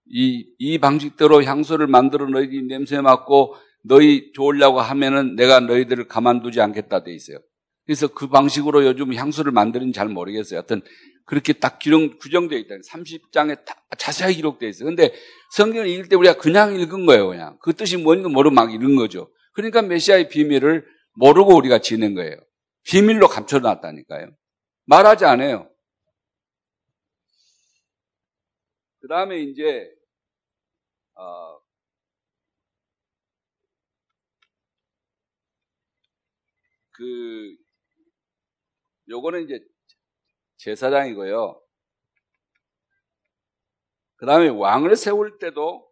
이, 0.07 0.45
이 0.59 0.77
방식대로 0.77 1.43
향수를 1.43 1.87
만들어 1.87 2.27
너희들이 2.27 2.67
냄새 2.67 3.01
맡고 3.01 3.55
너희 3.83 4.31
좋으려고 4.33 4.81
하면은 4.81 5.35
내가 5.35 5.59
너희들을 5.59 6.07
가만두지 6.07 6.61
않겠다 6.61 7.03
돼 7.03 7.13
있어요. 7.13 7.39
그래서 7.85 8.07
그 8.07 8.27
방식으로 8.27 8.85
요즘 8.85 9.13
향수를 9.13 9.51
만드는지 9.51 9.93
잘 9.93 10.09
모르겠어요. 10.09 10.59
하여튼 10.59 10.81
그렇게 11.25 11.53
딱 11.53 11.79
기록, 11.79 12.19
규정되어 12.19 12.57
있다. 12.59 12.75
30장에 12.87 13.65
자세하게 13.97 14.35
기록되어 14.35 14.69
있어요. 14.69 14.85
근데 14.85 15.13
성경을 15.51 15.87
읽을 15.87 16.07
때 16.07 16.15
우리가 16.15 16.37
그냥 16.37 16.79
읽은 16.79 17.05
거예요, 17.05 17.27
그냥. 17.27 17.57
그 17.61 17.73
뜻이 17.73 17.97
뭔지 17.97 18.29
모르고 18.29 18.53
막 18.53 18.71
읽은 18.71 18.95
거죠. 18.95 19.31
그러니까 19.53 19.81
메시아의 19.81 20.29
비밀을 20.29 20.87
모르고 21.13 21.55
우리가 21.55 21.79
지는 21.79 22.13
거예요. 22.13 22.37
비밀로 22.83 23.27
감춰놨다니까요. 23.27 24.35
말하지 24.85 25.25
않아요. 25.25 25.71
그 28.99 29.07
다음에 29.07 29.39
이제, 29.39 29.89
어, 31.15 31.59
그 36.91 37.55
요거는 39.09 39.43
이제 39.43 39.59
제사장이고요. 40.65 41.61
그 44.15 44.25
다음에 44.25 44.47
왕을 44.49 44.95
세울 44.95 45.37
때도 45.37 45.87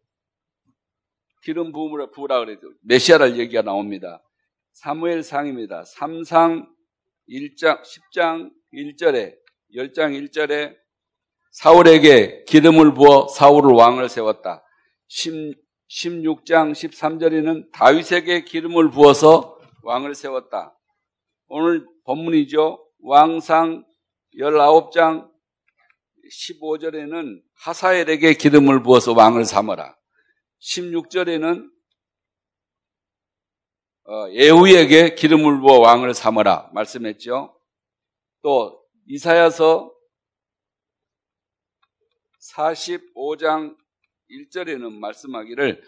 기름 1.44 1.72
부음을 1.72 2.10
부으라 2.12 2.40
그래도 2.40 2.72
메시아를 2.82 3.38
얘기가 3.38 3.62
나옵니다. 3.62 4.24
사무엘 4.72 5.22
상입니다. 5.22 5.84
3상 5.84 6.68
1장, 7.30 7.82
10장 7.84 8.52
1절에, 8.74 9.36
10장 9.76 10.30
1절에 10.32 10.76
사울에게 11.52 12.46
기름을 12.46 12.96
부어 12.96 13.28
사울을 13.28 13.76
왕을 13.76 14.10
세웠다. 14.10 14.66
10, 15.08 15.54
16장 15.90 16.72
13절에는 16.72 17.72
다윗에게 17.72 18.46
기름을 18.46 18.90
부어서 18.90 19.60
왕을 19.84 20.16
세웠다. 20.16 20.76
오늘 21.48 21.86
본문이죠. 22.06 22.84
왕상 23.02 23.86
19장 24.40 25.30
15절에는 26.32 27.42
하사엘에게 27.56 28.34
기름을 28.34 28.84
부어서 28.84 29.14
왕을 29.14 29.46
삼아라. 29.46 29.96
16절에는 30.62 31.70
어, 34.06 34.30
예후에게 34.32 35.16
기름을 35.16 35.62
부어 35.62 35.80
왕을 35.80 36.14
삼아라 36.14 36.70
말씀했죠. 36.74 37.58
또 38.42 38.84
이사야서 39.08 39.94
45장 42.56 43.78
1절에는 44.30 44.92
말씀하기를 45.00 45.82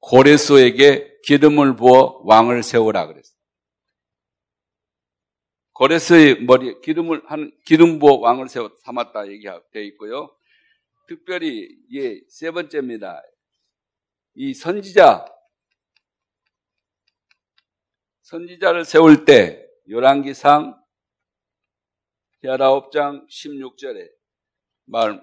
고레스에게 0.00 1.20
기름을 1.24 1.76
부어 1.76 2.20
왕을 2.24 2.62
세우라 2.62 3.06
그랬어요. 3.06 3.41
고레스의 5.82 6.44
머리에 6.44 6.78
기름을 6.80 7.22
한 7.26 7.50
기름 7.64 7.98
부어 7.98 8.18
왕을 8.18 8.48
세워 8.48 8.70
삼았다 8.84 9.26
얘기되어 9.26 9.82
있고요. 9.88 10.32
특별히 11.08 11.76
예, 11.92 12.20
세 12.28 12.52
번째입니다. 12.52 13.20
이 14.36 14.54
선지자 14.54 15.24
선지자를 18.20 18.84
세울 18.84 19.24
때 19.24 19.66
열왕기상 19.88 20.80
19장 22.44 23.28
16절에 23.28 24.08
말 24.84 25.20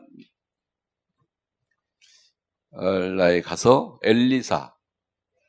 라에 3.17 3.39
가서 3.39 3.97
엘리사 4.03 4.75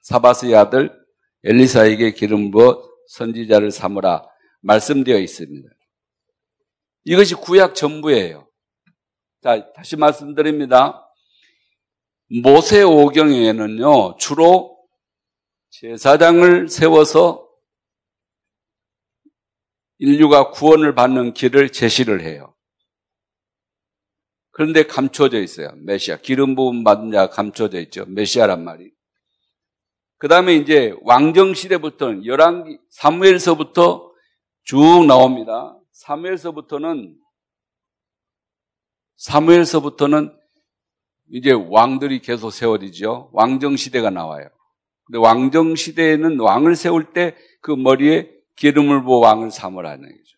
사바스의 0.03 0.55
아들 0.55 1.05
엘리사에게 1.43 2.13
기름 2.13 2.53
부어 2.53 2.89
선지자를 3.09 3.73
삼으라 3.73 4.31
말씀되어 4.61 5.19
있습니다. 5.19 5.69
이것이 7.05 7.35
구약 7.35 7.75
전부예요. 7.75 8.49
자, 9.43 9.73
다시 9.73 9.97
말씀드립니다. 9.97 11.07
모세 12.43 12.83
오경에는요, 12.83 14.17
주로 14.19 14.79
제사장을 15.71 16.69
세워서 16.69 17.49
인류가 19.99 20.51
구원을 20.51 20.95
받는 20.95 21.35
길을 21.35 21.71
제시를 21.73 22.23
해요. 22.23 22.55
그런데 24.53 24.83
감춰져 24.83 25.41
있어요. 25.41 25.71
메시아. 25.77 26.19
기름 26.19 26.55
부음 26.55 26.85
받은 26.85 27.13
자가 27.13 27.31
감춰져 27.31 27.81
있죠. 27.81 28.05
메시아란 28.07 28.63
말이. 28.63 28.91
그 30.19 30.29
다음에 30.29 30.55
이제 30.55 30.95
왕정시대부터는 31.03 32.27
열왕기, 32.27 32.79
사무엘서부터 32.91 34.10
쭉 34.65 35.07
나옵니다. 35.07 35.77
사무엘서부터는 35.93 37.17
사무엘서부터는 39.17 40.37
이제 41.33 41.53
왕들이 41.53 42.21
계속 42.21 42.51
세워지죠. 42.51 43.31
왕정 43.33 43.77
시대가 43.77 44.11
나와요. 44.11 44.49
근데 45.05 45.19
왕정 45.19 45.75
시대에는 45.75 46.41
왕을 46.41 46.77
세울 46.77 47.13
때 47.13 47.37
그 47.61 47.73
머리에 47.73 48.31
기름을 48.57 49.05
부어 49.05 49.19
왕을 49.19 49.51
삼으라는 49.51 50.09
거죠. 50.09 50.37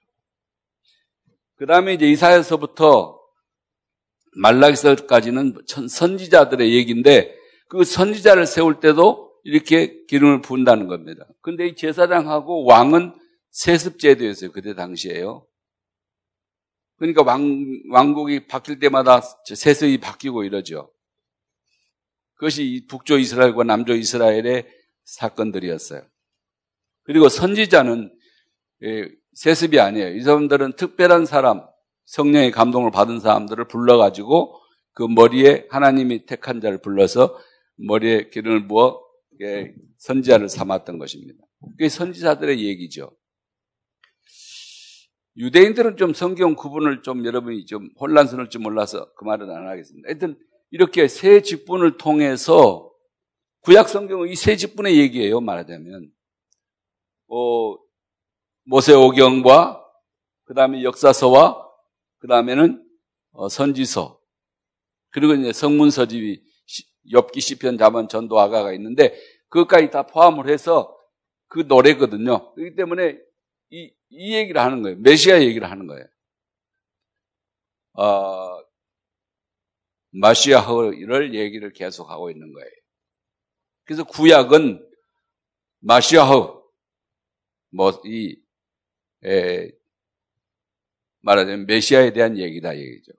그 1.56 1.66
다음에 1.66 1.94
이제 1.94 2.06
이사야서부터 2.10 3.20
말라기서까지는 4.36 5.58
선지자들의 5.88 6.74
얘기인데 6.74 7.36
그 7.68 7.84
선지자를 7.84 8.46
세울 8.46 8.80
때도 8.80 9.32
이렇게 9.44 10.04
기름을 10.06 10.40
부은다는 10.42 10.88
겁니다. 10.88 11.26
근데 11.40 11.68
이 11.68 11.76
제사장하고 11.76 12.64
왕은 12.64 13.14
세습 13.52 13.98
제도였어요. 13.98 14.50
그때 14.50 14.74
당시에요. 14.74 15.46
그러니까 16.96 17.22
왕, 17.22 17.82
왕국이 17.90 18.46
바뀔 18.46 18.78
때마다 18.78 19.20
세습이 19.20 19.98
바뀌고 19.98 20.44
이러죠. 20.44 20.92
그것이 22.34 22.86
북조 22.88 23.18
이스라엘과 23.18 23.64
남조 23.64 23.94
이스라엘의 23.94 24.66
사건들이었어요. 25.04 26.02
그리고 27.04 27.28
선지자는 27.28 28.16
예, 28.84 29.08
세습이 29.34 29.78
아니에요. 29.78 30.16
이 30.16 30.22
사람들은 30.22 30.74
특별한 30.76 31.26
사람, 31.26 31.64
성령의 32.06 32.50
감동을 32.50 32.90
받은 32.90 33.20
사람들을 33.20 33.68
불러가지고 33.68 34.58
그 34.92 35.02
머리에 35.04 35.66
하나님이 35.70 36.26
택한 36.26 36.60
자를 36.60 36.80
불러서 36.80 37.38
머리에 37.76 38.28
기름을 38.30 38.66
부어 38.66 39.00
예, 39.40 39.72
선지자를 39.98 40.48
삼았던 40.48 40.98
것입니다. 40.98 41.44
그게 41.72 41.88
선지자들의 41.88 42.64
얘기죠. 42.64 43.12
유대인들은 45.36 45.96
좀 45.96 46.12
성경 46.14 46.54
구분을 46.54 47.02
좀 47.02 47.24
여러분이 47.24 47.66
좀 47.66 47.88
혼란스러울 47.98 48.50
줄 48.50 48.60
몰라서 48.60 49.12
그 49.14 49.24
말은 49.24 49.50
안 49.50 49.66
하겠습니다. 49.68 50.08
하여튼 50.08 50.38
이렇게 50.70 51.08
세 51.08 51.40
직분을 51.42 51.96
통해서 51.96 52.90
구약 53.60 53.88
성경은 53.88 54.28
이 54.28 54.34
세 54.34 54.56
직분의 54.56 54.98
얘기예요. 54.98 55.40
말하자면 55.40 56.10
어, 57.28 57.76
모세오경과 58.64 59.82
그 60.44 60.54
다음에 60.54 60.82
역사서와 60.82 61.66
그 62.18 62.28
다음에는 62.28 62.84
어, 63.32 63.48
선지서 63.48 64.18
그리고 65.10 65.34
이제 65.34 65.52
성문서집이 65.52 66.42
엽기 67.12 67.40
시편 67.40 67.78
자문 67.78 68.08
전도 68.08 68.38
아가가 68.38 68.72
있는데 68.74 69.14
그것까지 69.48 69.90
다 69.90 70.02
포함을 70.06 70.48
해서 70.48 70.96
그 71.48 71.64
노래거든요. 71.66 72.54
그렇기 72.54 72.76
때문에 72.76 73.18
이, 73.72 73.90
이 74.10 74.34
얘기를 74.36 74.60
하는 74.60 74.82
거예요. 74.82 74.98
메시아 74.98 75.42
얘기를 75.42 75.68
하는 75.70 75.86
거예요. 75.86 76.06
어, 77.94 78.62
마시아흐를 80.10 81.34
얘기를 81.34 81.72
계속하고 81.72 82.30
있는 82.30 82.52
거예요. 82.52 82.70
그래서 83.84 84.04
구약은 84.04 84.86
마시아흐, 85.80 86.62
뭐, 87.70 88.00
이, 88.04 88.36
에, 89.24 89.70
말하자면 91.22 91.66
메시아에 91.66 92.12
대한 92.12 92.38
얘기다, 92.38 92.76
얘기죠. 92.76 93.12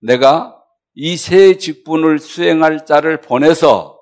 내가 0.00 0.56
이 0.94 1.16
세 1.16 1.56
직분을 1.58 2.18
수행할 2.20 2.86
자를 2.86 3.20
보내서 3.20 4.00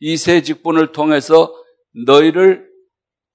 이 0.00 0.16
세 0.16 0.42
직분을 0.42 0.92
통해서 0.92 1.52
너희를 2.06 2.71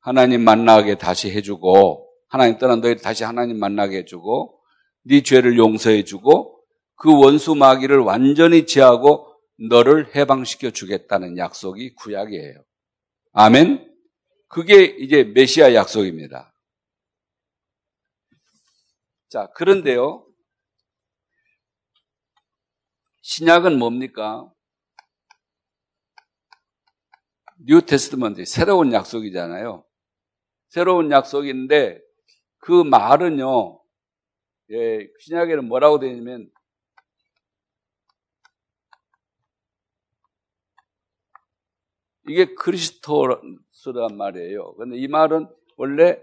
하나님 0.08 0.46
만나게 0.46 0.96
다시 0.96 1.30
해주고 1.32 2.10
하나님 2.30 2.58
떠난 2.58 2.80
너희를 2.80 3.02
다시 3.02 3.26
하나님 3.26 3.60
만나게 3.60 3.98
해주고 3.98 4.64
네 5.04 5.22
죄를 5.22 5.58
용서해주고 5.58 6.64
그 6.96 7.14
원수 7.14 7.56
마귀를 7.56 7.98
완전히 7.98 8.66
제하고 8.66 9.38
너를 9.70 10.16
해방시켜 10.16 10.70
주겠다는 10.70 11.38
약속이 11.38 11.96
구약이에요. 11.96 12.64
아멘. 13.34 13.86
그게 14.48 14.86
이제 14.86 15.26
메시아 15.26 15.74
약속입니다. 15.74 16.54
자, 19.28 19.48
그런데요. 19.56 20.26
신약은 23.24 23.78
뭡니까? 23.78 24.50
New 27.60 27.82
Testament 27.82 28.46
새로운 28.46 28.94
약속이잖아요. 28.94 29.84
새로운 30.78 31.10
약속인데 31.10 32.00
그 32.60 32.84
말은요. 32.84 33.82
예, 34.70 35.08
신약에는 35.22 35.68
뭐라고 35.68 35.98
되냐면 35.98 36.52
이게 42.30 42.54
그리스도란 42.54 43.58
말이에요. 44.16 44.76
근데 44.76 44.98
이 44.98 45.08
말은 45.08 45.48
원래 45.78 46.22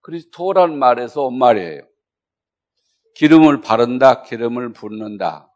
그리스도란 0.00 0.78
말에서 0.78 1.24
온 1.26 1.36
말이에요. 1.36 1.86
기름을 3.16 3.60
바른다, 3.60 4.22
기름을 4.22 4.72
붓는다. 4.72 5.52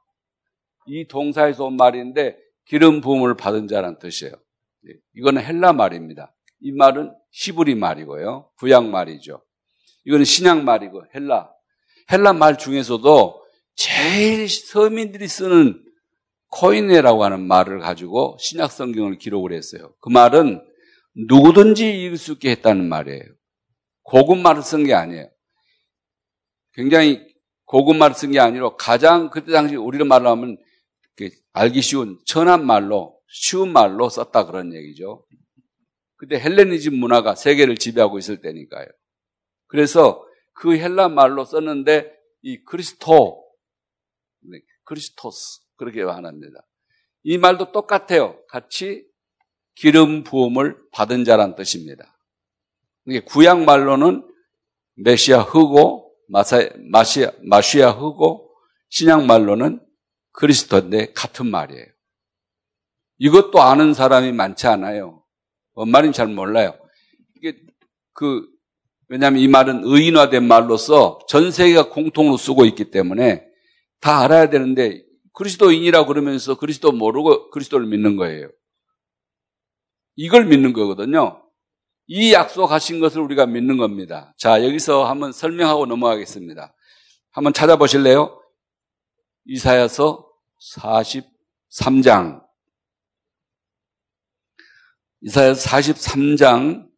이 0.84 1.08
동사에서 1.08 1.64
온 1.64 1.78
말인데 1.78 2.38
기름 2.66 3.00
부음을 3.00 3.34
받은 3.34 3.66
자라는 3.68 3.98
뜻이에요. 3.98 4.34
예, 4.86 4.92
이거는 5.14 5.42
헬라 5.42 5.72
말입니다. 5.72 6.34
이 6.60 6.72
말은 6.72 7.12
히브리 7.32 7.74
말이고요. 7.74 8.50
구약 8.58 8.86
말이죠. 8.86 9.42
이거는 10.04 10.24
신약 10.24 10.64
말이고 10.64 11.04
헬라. 11.14 11.50
헬라 12.10 12.32
말 12.32 12.56
중에서도 12.58 13.42
제일 13.74 14.48
서민들이 14.48 15.28
쓰는 15.28 15.84
코이네라고 16.50 17.24
하는 17.24 17.46
말을 17.46 17.80
가지고 17.80 18.36
신약 18.40 18.72
성경을 18.72 19.18
기록을 19.18 19.52
했어요. 19.52 19.94
그 20.00 20.08
말은 20.08 20.64
누구든지 21.28 22.04
읽을 22.04 22.16
수 22.16 22.32
있게 22.32 22.50
했다는 22.52 22.88
말이에요. 22.88 23.22
고급 24.02 24.38
말을 24.38 24.62
쓴 24.62 24.84
게 24.84 24.94
아니에요. 24.94 25.28
굉장히 26.72 27.26
고급 27.66 27.96
말을 27.96 28.14
쓴 28.14 28.30
게 28.32 28.40
아니라 28.40 28.70
가장 28.76 29.28
그때 29.28 29.52
당시 29.52 29.76
우리로 29.76 30.06
말로 30.06 30.30
하면 30.30 30.56
알기 31.52 31.82
쉬운 31.82 32.18
천한 32.24 32.64
말로 32.64 33.17
쉬운 33.28 33.72
말로 33.72 34.08
썼다 34.08 34.46
그런 34.46 34.74
얘기죠. 34.74 35.24
그때 36.16 36.40
헬레니즘 36.40 36.94
문화가 36.94 37.34
세계를 37.34 37.76
지배하고 37.76 38.18
있을 38.18 38.40
때니까요. 38.40 38.86
그래서 39.68 40.26
그 40.54 40.76
헬라 40.76 41.08
말로 41.08 41.44
썼는데 41.44 42.12
이 42.42 42.62
그리스토, 42.64 43.44
네, 44.40 44.58
그리스토스 44.84 45.60
그렇게 45.76 46.02
말합니다. 46.04 46.66
이 47.22 47.38
말도 47.38 47.72
똑같아요. 47.72 48.42
같이 48.48 49.06
기름 49.74 50.24
부음을 50.24 50.76
받은 50.90 51.24
자란 51.24 51.54
뜻입니다. 51.54 52.18
이게 53.06 53.20
구약 53.20 53.62
말로는 53.62 54.26
메시아 54.96 55.42
흑고 55.42 56.14
마사, 56.28 56.68
마시아, 56.90 57.30
마시아 57.42 57.90
흑고 57.90 58.50
신약 58.90 59.24
말로는 59.26 59.80
그리스도인데 60.32 61.12
같은 61.12 61.46
말이에요. 61.46 61.86
이것도 63.18 63.60
아는 63.60 63.94
사람이 63.94 64.32
많지 64.32 64.66
않아요. 64.66 65.22
뭔 65.74 65.90
말인지 65.90 66.16
잘 66.16 66.28
몰라요. 66.28 66.78
이게 67.36 67.56
그 68.12 68.46
왜냐하면 69.08 69.40
이 69.40 69.48
말은 69.48 69.82
의인화된 69.84 70.46
말로서 70.46 71.18
전 71.28 71.50
세계가 71.50 71.90
공통으로 71.90 72.36
쓰고 72.36 72.64
있기 72.66 72.90
때문에 72.90 73.44
다 74.00 74.20
알아야 74.20 74.50
되는데 74.50 75.02
그리스도인이라 75.32 76.06
그러면서 76.06 76.56
그리스도 76.56 76.92
모르고 76.92 77.50
그리스도를 77.50 77.86
믿는 77.86 78.16
거예요. 78.16 78.50
이걸 80.16 80.46
믿는 80.46 80.72
거거든요. 80.72 81.44
이 82.06 82.32
약속하신 82.32 83.00
것을 83.00 83.20
우리가 83.20 83.46
믿는 83.46 83.76
겁니다. 83.76 84.34
자, 84.36 84.64
여기서 84.64 85.04
한번 85.04 85.30
설명하고 85.32 85.86
넘어가겠습니다. 85.86 86.74
한번 87.30 87.52
찾아보실래요? 87.52 88.40
이사야서 89.46 90.26
43장. 91.70 92.47
이사야서 95.20 95.68
43장 95.68 96.88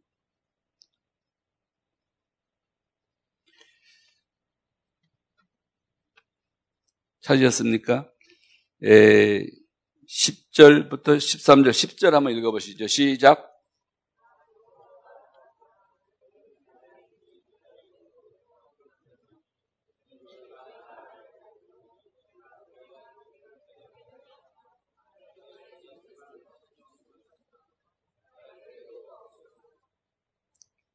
찾으셨습니까? 7.22 8.10
에, 8.84 9.46
10절부터 10.08 11.16
13절, 11.16 11.70
10절 11.70 12.10
한번 12.10 12.36
읽어보시죠. 12.36 12.86
시작. 12.88 13.49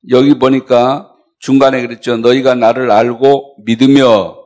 여기 0.10 0.38
보니까 0.38 1.12
중간에 1.40 1.82
그랬죠. 1.82 2.18
너희가 2.18 2.56
나를 2.56 2.92
알고 2.92 3.64
믿으며 3.66 4.38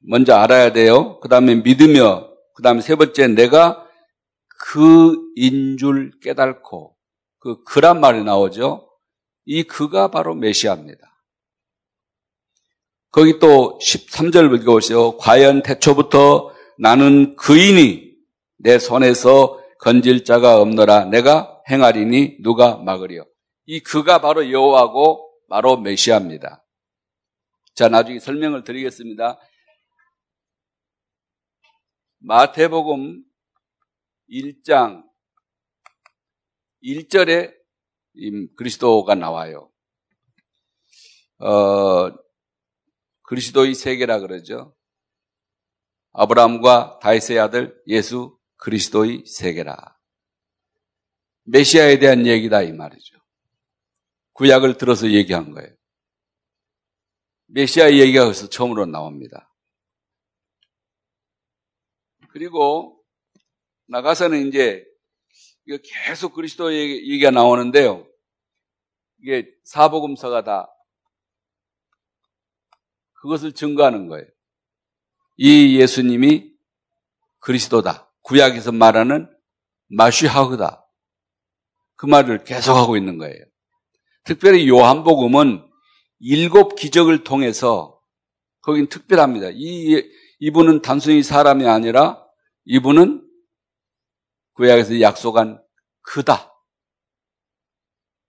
먼저 0.00 0.34
알아야 0.34 0.72
돼요. 0.72 1.18
그 1.20 1.28
다음에 1.28 1.54
믿으며 1.56 2.28
그 2.54 2.62
다음에 2.62 2.80
세 2.80 2.94
번째 2.94 3.28
내가 3.28 3.86
그인 4.58 5.76
줄 5.76 6.12
깨닫고 6.22 6.96
그 7.38 7.62
그란 7.64 8.00
말이 8.00 8.22
나오죠. 8.22 8.88
이 9.44 9.62
그가 9.64 10.08
바로 10.08 10.34
메시아입니다. 10.34 11.00
거기 13.10 13.38
또 13.38 13.78
13절 13.82 14.54
읽어보시오. 14.54 15.18
과연 15.18 15.62
태초부터 15.62 16.52
나는 16.78 17.36
그인이 17.36 18.12
내 18.58 18.78
손에서 18.78 19.60
건질 19.80 20.24
자가 20.24 20.60
없노라. 20.60 21.06
내가 21.06 21.60
행하리니 21.70 22.38
누가 22.42 22.76
막으리요. 22.76 23.24
이 23.66 23.80
그가 23.80 24.20
바로 24.20 24.50
여호와고 24.50 25.32
바로 25.48 25.76
메시아입니다. 25.76 26.64
자, 27.74 27.88
나중에 27.88 28.18
설명을 28.18 28.64
드리겠습니다. 28.64 29.38
마태복음 32.18 33.24
1장 34.30 35.04
1절에 36.82 37.54
그리스도가 38.56 39.14
나와요. 39.14 39.70
어, 41.38 42.10
그리스도의 43.22 43.74
세계라 43.74 44.20
그러죠. 44.20 44.76
아브라함과 46.12 47.00
다윗의 47.02 47.40
아들 47.40 47.82
예수 47.86 48.38
그리스도의 48.56 49.24
세계라. 49.26 49.98
메시아에 51.44 51.98
대한 51.98 52.26
얘기다 52.26 52.62
이 52.62 52.72
말이죠. 52.72 53.23
구약을 54.34 54.78
들어서 54.78 55.10
얘기한 55.10 55.50
거예요. 55.52 55.74
메시아 57.46 57.92
얘기가 57.92 58.24
여기서 58.24 58.48
처음으로 58.48 58.86
나옵니다. 58.86 59.52
그리고 62.30 63.00
나가서는 63.86 64.48
이제 64.48 64.84
계속 66.06 66.34
그리스도 66.34 66.74
얘기가 66.74 67.30
나오는데요. 67.30 68.06
이게 69.20 69.48
사복음서가 69.64 70.42
다 70.44 70.68
그것을 73.14 73.52
증거하는 73.52 74.08
거예요. 74.08 74.26
이 75.36 75.78
예수님이 75.80 76.52
그리스도다. 77.38 78.12
구약에서 78.22 78.72
말하는 78.72 79.30
마쉬하흐다. 79.86 80.84
그 81.96 82.06
말을 82.06 82.44
계속하고 82.44 82.96
있는 82.96 83.18
거예요. 83.18 83.44
특별히 84.24 84.68
요한복음은 84.68 85.68
일곱 86.20 86.76
기적을 86.76 87.24
통해서 87.24 88.00
거긴 88.62 88.88
특별합니다. 88.88 89.50
이, 89.52 90.02
이분은 90.40 90.82
단순히 90.82 91.22
사람이 91.22 91.66
아니라 91.66 92.24
이분은 92.64 93.28
구약에서 94.54 95.00
약속한 95.00 95.62
그다. 96.00 96.52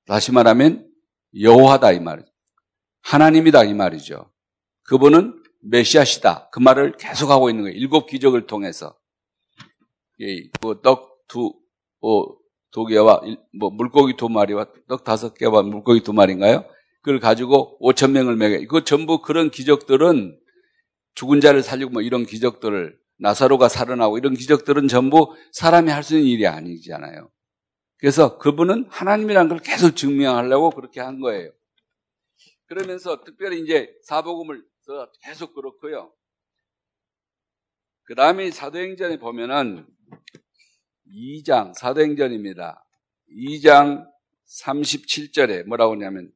다시 0.05 0.31
말하면 0.31 0.91
여호와다 1.39 1.93
이 1.93 1.99
말이죠. 1.99 2.29
하나님이다 3.01 3.63
이 3.63 3.73
말이죠. 3.73 4.31
그분은 4.83 5.41
메시아시다. 5.61 6.49
그 6.51 6.59
말을 6.59 6.97
계속하고 6.97 7.49
있는 7.49 7.63
거예요. 7.63 7.77
일곱 7.77 8.07
기적을 8.07 8.47
통해서. 8.47 8.97
그떡 10.61 11.27
두 11.27 11.53
어, 12.01 12.23
두 12.75 12.83
개와 12.83 13.21
뭐 13.57 13.69
물고기 13.69 14.17
두 14.17 14.27
마리와 14.27 14.67
떡 14.89 15.05
다섯 15.05 15.33
개와 15.33 15.61
물고기 15.61 16.01
두 16.01 16.11
마리인가요? 16.11 16.65
그걸 17.01 17.21
가지고 17.21 17.77
오천 17.79 18.11
명을 18.11 18.35
먹여. 18.35 18.67
그 18.67 18.83
전부 18.83 19.21
그런 19.21 19.49
기적들은 19.49 20.37
죽은 21.13 21.39
자를 21.39 21.63
살리고 21.63 21.91
뭐 21.91 22.01
이런 22.01 22.25
기적들을 22.25 22.99
나사로가 23.17 23.69
살아나고 23.69 24.17
이런 24.17 24.33
기적들은 24.33 24.89
전부 24.89 25.33
사람이 25.53 25.89
할 25.89 26.03
수 26.03 26.17
있는 26.17 26.29
일이 26.29 26.47
아니잖아요. 26.47 27.31
그래서 27.97 28.37
그분은 28.39 28.87
하나님이라는 28.89 29.47
걸 29.47 29.59
계속 29.59 29.95
증명하려고 29.95 30.71
그렇게 30.71 30.99
한 30.99 31.21
거예요. 31.21 31.53
그러면서 32.65 33.23
특별히 33.23 33.61
이제 33.61 33.89
사복음을 34.03 34.61
계속 35.23 35.55
그렇고요. 35.55 36.11
그 38.03 38.15
다음에 38.15 38.51
사도행전에 38.51 39.17
보면은 39.19 39.87
2장, 41.11 41.73
사도행전입니다. 41.75 42.85
2장 43.31 44.05
37절에 44.47 45.65
뭐라고 45.65 45.93
하냐면 45.93 46.31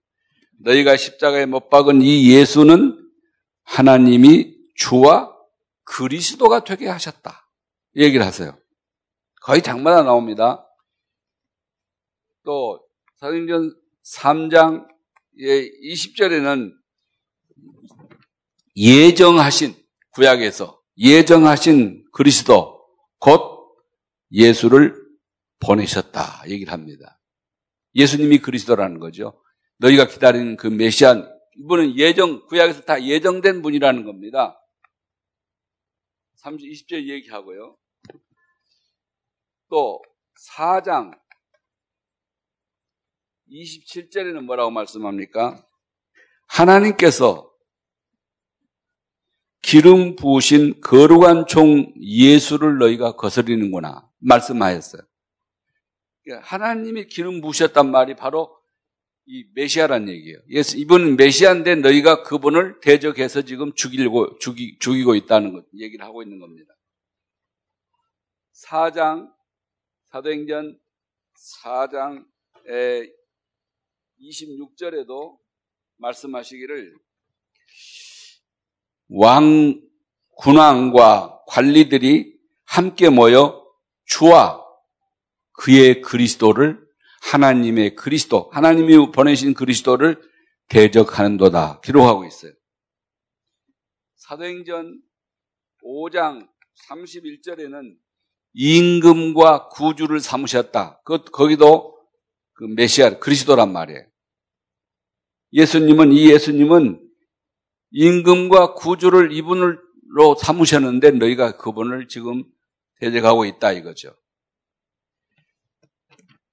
너희가 0.60 0.98
십자가에 0.98 1.46
못 1.46 1.70
박은 1.70 2.02
이 2.02 2.32
예수는 2.34 2.98
하나님이 3.64 4.58
주와 4.76 5.36
그리스도가 5.84 6.64
되게 6.64 6.88
하셨다. 6.88 7.50
얘기를 7.96 8.26
하세요. 8.26 8.58
거의 9.42 9.62
장마다 9.62 10.04
나옵니다. 10.04 10.66
또 12.44 12.84
사도행전 13.18 13.76
3장 14.04 14.88
20절에는 15.40 16.74
예정하신 18.76 19.76
구약에서 20.12 20.80
예정하신 20.98 22.06
그리스도 22.12 22.86
곧 23.20 23.59
예수를 24.32 24.96
보내셨다 25.60 26.44
얘기를 26.48 26.72
합니다. 26.72 27.20
예수님이 27.96 28.40
그리스도라는 28.40 29.00
거죠. 29.00 29.44
너희가 29.78 30.08
기다리는 30.08 30.58
그 30.58 30.68
메시안 30.68 31.28
이분은 31.58 31.98
예정 31.98 32.46
구약에서 32.48 32.84
다 32.84 33.04
예정된 33.04 33.62
분이라는 33.62 34.06
겁니다. 34.06 34.56
30, 36.36 36.70
20절 36.70 37.08
얘기하고요. 37.10 37.78
또 39.70 40.02
4장 40.56 41.18
27절에는 43.52 44.42
뭐라고 44.42 44.72
말씀합니까? 44.72 45.66
하나님께서 46.48 47.49
기름 49.62 50.16
부으신 50.16 50.82
거룩한 50.82 51.48
종 51.48 51.94
예수를 52.00 52.78
너희가 52.78 53.14
거스리는구나 53.14 54.10
말씀하였어요. 54.20 55.02
그러니까 56.24 56.48
하나님이 56.48 57.08
기름 57.08 57.42
부으셨단 57.42 57.90
말이 57.92 58.16
바로 58.16 58.56
이 59.26 59.46
메시아란 59.54 60.10
얘기예요. 60.10 60.40
예수, 60.50 60.78
이분은 60.80 61.16
메시아인데 61.16 61.76
너희가 61.76 62.24
그분을 62.24 62.80
대적해서 62.80 63.44
지금 63.44 63.74
죽이고, 63.76 64.40
죽이, 64.40 64.80
죽이고 64.80 65.14
있다는 65.14 65.54
것, 65.54 65.66
얘기를 65.78 66.04
하고 66.04 66.24
있는 66.24 66.40
겁니다. 66.40 66.74
4장, 68.54 69.32
사도행전 70.12 70.80
4장의 71.64 73.14
26절에도 74.20 75.38
말씀하시기를 75.98 76.96
왕, 79.10 79.82
군왕과 80.38 81.42
관리들이 81.48 82.38
함께 82.66 83.10
모여 83.10 83.66
주와 84.06 84.64
그의 85.54 86.02
그리스도를 86.02 86.80
하나님의 87.22 87.96
그리스도, 87.96 88.50
하나님이 88.54 89.12
보내신 89.12 89.54
그리스도를 89.54 90.22
대적하는도다. 90.70 91.82
기록하고 91.82 92.26
있어요. 92.26 92.54
사도행전 94.16 95.02
5장 95.84 96.48
31절에는 96.88 97.96
임금과 98.54 99.70
구주를 99.70 100.20
삼으셨다. 100.20 101.02
그, 101.04 101.24
거기도 101.26 102.00
그 102.54 102.64
메시아, 102.64 103.20
그리스도란 103.20 103.74
말이에요. 103.74 104.06
예수님은, 105.54 106.14
이 106.14 106.32
예수님은 106.32 107.09
임금과 107.92 108.74
구주를 108.74 109.32
이분으로 109.32 110.36
삼으셨는데 110.40 111.12
너희가 111.12 111.58
그분을 111.58 112.08
지금 112.08 112.44
대적하고 113.00 113.46
있다 113.46 113.72
이거죠. 113.72 114.16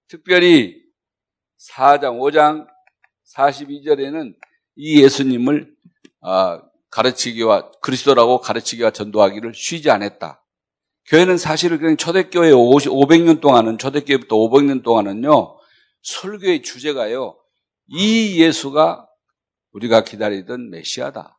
특별히 0.08 0.82
4장, 1.58 2.18
5장 2.18 2.66
42절에는 3.34 4.34
이 4.76 5.02
예수님을 5.02 5.74
아, 6.20 6.62
가르치기와 6.90 7.72
그리스도라고 7.82 8.40
가르치기와 8.40 8.90
전도하기를 8.90 9.52
쉬지 9.54 9.90
않았다. 9.90 10.42
교회는 11.08 11.38
사실 11.38 11.76
그냥 11.78 11.96
초대교회 11.96 12.50
500년 12.50 13.40
동안은 13.40 13.78
초대교회부터 13.78 14.36
500년 14.36 14.82
동안은요 14.82 15.56
설교의 16.02 16.62
주제가요 16.62 17.38
이 17.88 18.42
예수가 18.42 19.05
우리가 19.76 20.04
기다리던 20.04 20.70
메시아다 20.70 21.38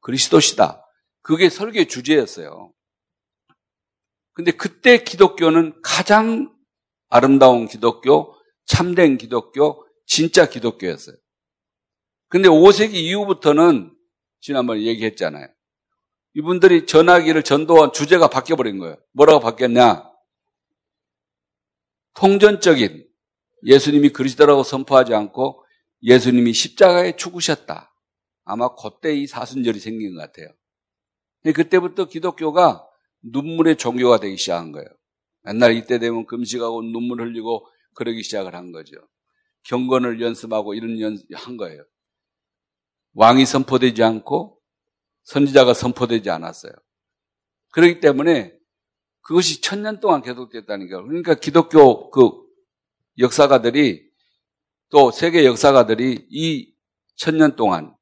그리스도시다 0.00 0.86
그게 1.20 1.48
설교의 1.48 1.86
주제였어요. 1.88 2.72
근데 4.34 4.50
그때 4.50 5.02
기독교는 5.04 5.80
가장 5.82 6.52
아름다운 7.08 7.66
기독교, 7.66 8.34
참된 8.64 9.18
기독교, 9.18 9.86
진짜 10.06 10.48
기독교였어요. 10.48 11.16
근데 12.28 12.48
5세기 12.48 12.94
이후부터는 12.94 13.94
지난번에 14.40 14.82
얘기했잖아요. 14.82 15.46
이분들이 16.34 16.86
전하기를 16.86 17.42
전도한 17.42 17.92
주제가 17.92 18.28
바뀌어버린 18.28 18.78
거예요. 18.78 18.96
뭐라고 19.12 19.40
바뀌었냐? 19.40 20.10
통전적인 22.14 23.06
예수님이 23.64 24.10
그리스도라고 24.10 24.62
선포하지 24.62 25.14
않고 25.14 25.61
예수님이 26.02 26.52
십자가에 26.52 27.16
죽으셨다. 27.16 27.94
아마 28.44 28.74
그때 28.74 29.14
이 29.14 29.26
사순절이 29.26 29.78
생긴 29.78 30.14
것 30.14 30.20
같아요. 30.20 30.48
그때부터 31.54 32.06
기독교가 32.06 32.86
눈물의 33.22 33.76
종교가 33.76 34.18
되기 34.20 34.36
시작한 34.36 34.72
거예요. 34.72 34.88
맨날 35.42 35.74
이때 35.74 35.98
되면 35.98 36.26
금식하고 36.26 36.82
눈물 36.82 37.20
흘리고 37.20 37.66
그러기 37.94 38.22
시작을 38.22 38.54
한 38.54 38.72
거죠. 38.72 38.96
경건을 39.64 40.20
연습하고 40.20 40.74
이런 40.74 41.00
연습한 41.00 41.56
거예요. 41.56 41.84
왕이 43.14 43.46
선포되지 43.46 44.02
않고 44.02 44.58
선지자가 45.24 45.74
선포되지 45.74 46.30
않았어요. 46.30 46.72
그렇기 47.72 48.00
때문에 48.00 48.56
그것이 49.20 49.60
천년 49.60 50.00
동안 50.00 50.22
계속됐다는 50.22 50.88
거예요. 50.88 51.04
그러니까 51.06 51.34
기독교 51.34 52.10
그 52.10 52.30
역사가들이 53.18 54.11
또 54.92 55.10
세계 55.10 55.46
역사가들이 55.46 56.26
이 56.30 56.72
천년 57.16 57.56
동안 57.56 57.96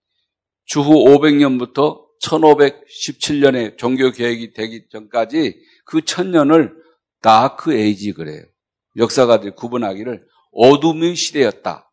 주후 0.64 1.04
500년부터 1.06 2.04
1517년에 2.20 3.78
종교 3.78 4.10
개혁이 4.10 4.52
되기 4.52 4.88
전까지 4.90 5.58
그 5.84 6.04
천년을 6.04 6.74
다크 7.22 7.72
에이지 7.72 8.12
그래요. 8.12 8.44
역사가들이 8.96 9.52
구분하기를 9.52 10.26
어둠의 10.52 11.14
시대였다. 11.14 11.90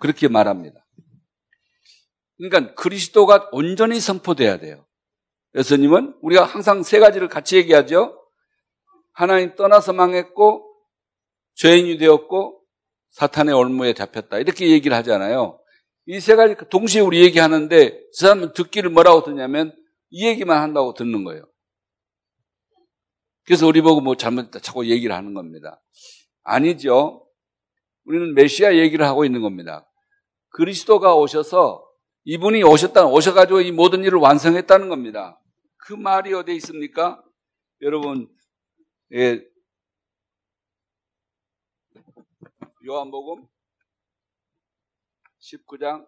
그렇게 0.00 0.28
말합니다. 0.28 0.86
그러니까 2.38 2.74
그리스도가 2.74 3.50
온전히 3.52 4.00
선포돼야 4.00 4.58
돼요. 4.58 4.86
예수님은 5.54 6.16
우리가 6.22 6.44
항상 6.44 6.82
세 6.82 6.98
가지를 6.98 7.28
같이 7.28 7.56
얘기하죠. 7.56 8.18
하나님 9.12 9.54
떠나서 9.54 9.92
망했고 9.92 10.66
죄인이 11.56 11.98
되었고 11.98 12.63
사탄의 13.14 13.54
올무에 13.54 13.92
잡혔다. 13.94 14.38
이렇게 14.38 14.70
얘기를 14.70 14.96
하잖아요. 14.98 15.60
이 16.06 16.20
세 16.20 16.36
가지 16.36 16.54
동시에 16.68 17.00
우리 17.00 17.22
얘기하는데 17.22 17.90
그 17.90 18.06
사람은 18.12 18.52
듣기를 18.52 18.90
뭐라고 18.90 19.22
듣냐면 19.24 19.74
이 20.10 20.26
얘기만 20.26 20.60
한다고 20.60 20.94
듣는 20.94 21.24
거예요. 21.24 21.44
그래서 23.46 23.66
우리 23.66 23.80
보고 23.80 24.00
뭐 24.00 24.16
잘못했다 24.16 24.58
자꾸 24.58 24.86
얘기를 24.86 25.14
하는 25.14 25.32
겁니다. 25.32 25.82
아니죠. 26.42 27.26
우리는 28.04 28.34
메시아 28.34 28.76
얘기를 28.76 29.06
하고 29.06 29.24
있는 29.24 29.40
겁니다. 29.40 29.88
그리스도가 30.50 31.14
오셔서 31.14 31.84
이분이 32.24 32.62
오셨다, 32.62 33.06
오셔가지고 33.06 33.60
이 33.60 33.72
모든 33.72 34.02
일을 34.02 34.18
완성했다는 34.18 34.88
겁니다. 34.88 35.40
그 35.76 35.92
말이 35.92 36.32
어디에 36.32 36.54
있습니까? 36.56 37.22
여러분, 37.82 38.28
예, 39.12 39.42
요한복음 42.86 43.46
19장 45.40 46.06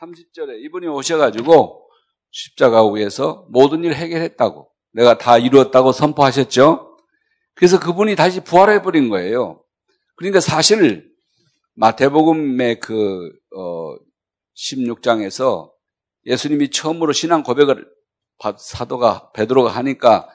30절에 0.00 0.62
이분이 0.64 0.86
오셔가지고 0.86 1.90
십자가 2.30 2.86
위에서 2.86 3.46
모든 3.50 3.82
일을 3.82 3.96
해결했다고. 3.96 4.70
내가 4.92 5.18
다 5.18 5.38
이루었다고 5.38 5.92
선포하셨죠? 5.92 6.98
그래서 7.54 7.80
그분이 7.80 8.14
다시 8.14 8.44
부활해 8.44 8.82
버린 8.82 9.08
거예요. 9.08 9.64
그러니까 10.14 10.40
사실 10.40 11.12
마태복음의 11.74 12.80
그, 12.80 13.32
어, 13.56 13.96
16장에서 14.56 15.72
예수님이 16.26 16.70
처음으로 16.70 17.12
신앙 17.12 17.42
고백을 17.42 17.88
사도가, 18.56 19.32
베드로가 19.32 19.70
하니까 19.70 20.28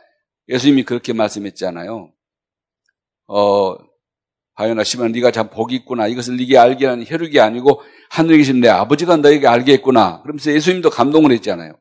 예수님이 0.49 0.83
그렇게 0.83 1.13
말씀했잖아요. 1.13 2.13
어, 3.27 3.92
하연아 4.55 4.83
시면 4.83 5.11
네가 5.11 5.31
참 5.31 5.49
복이 5.49 5.75
있구나. 5.75 6.07
이것을 6.07 6.37
네게 6.37 6.57
알게 6.57 6.85
하는 6.85 7.05
혈육이 7.07 7.39
아니고 7.39 7.81
하늘에 8.09 8.37
계신 8.37 8.59
내 8.59 8.69
아버지가 8.69 9.17
너에게 9.17 9.47
알게 9.47 9.73
했구나. 9.73 10.21
그러면서 10.21 10.51
예수님도 10.53 10.89
감동을 10.89 11.31
했잖아요. 11.31 11.73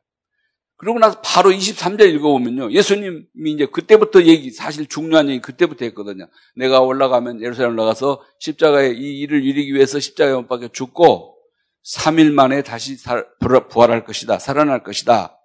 그러고 0.77 0.99
나서 0.99 1.21
바로 1.21 1.49
23절 1.51 2.13
읽어보면요. 2.15 2.71
예수님이 2.71 3.23
이제 3.45 3.67
그때부터 3.67 4.23
얘기, 4.23 4.51
사실 4.51 4.85
중요한 4.87 5.29
얘기 5.29 5.39
그때부터 5.39 5.85
했거든요. 5.85 6.27
내가 6.55 6.81
올라가면 6.81 7.41
예루살렘 7.41 7.73
올라가서 7.73 8.21
십자가에 8.39 8.89
이 8.89 9.19
일을 9.19 9.45
이루기 9.45 9.73
위해서 9.73 9.99
십자가에 9.99 10.33
못 10.33 10.47
박혀 10.47 10.67
죽고 10.67 11.37
3일 11.95 12.33
만에 12.33 12.63
다시 12.63 12.97
부활할 13.69 14.03
것이다. 14.03 14.39
살아날 14.39 14.83
것이다. 14.83 15.37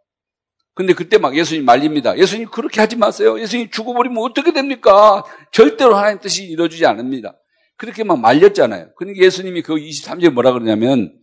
근데 0.78 0.94
그때 0.94 1.18
막 1.18 1.36
예수님 1.36 1.64
말립니다. 1.64 2.16
예수님 2.16 2.50
그렇게 2.50 2.80
하지 2.80 2.94
마세요. 2.94 3.40
예수님 3.40 3.68
죽어버리면 3.68 4.18
어떻게 4.18 4.52
됩니까? 4.52 5.24
절대로 5.50 5.96
하나님 5.96 6.20
뜻이 6.20 6.44
이루어지지 6.44 6.86
않습니다. 6.86 7.36
그렇게 7.76 8.04
막 8.04 8.20
말렸잖아요. 8.20 8.94
그러니까 8.96 9.24
예수님이 9.24 9.62
그 9.62 9.74
23절 9.74 10.30
뭐라 10.30 10.52
그러냐면 10.52 11.18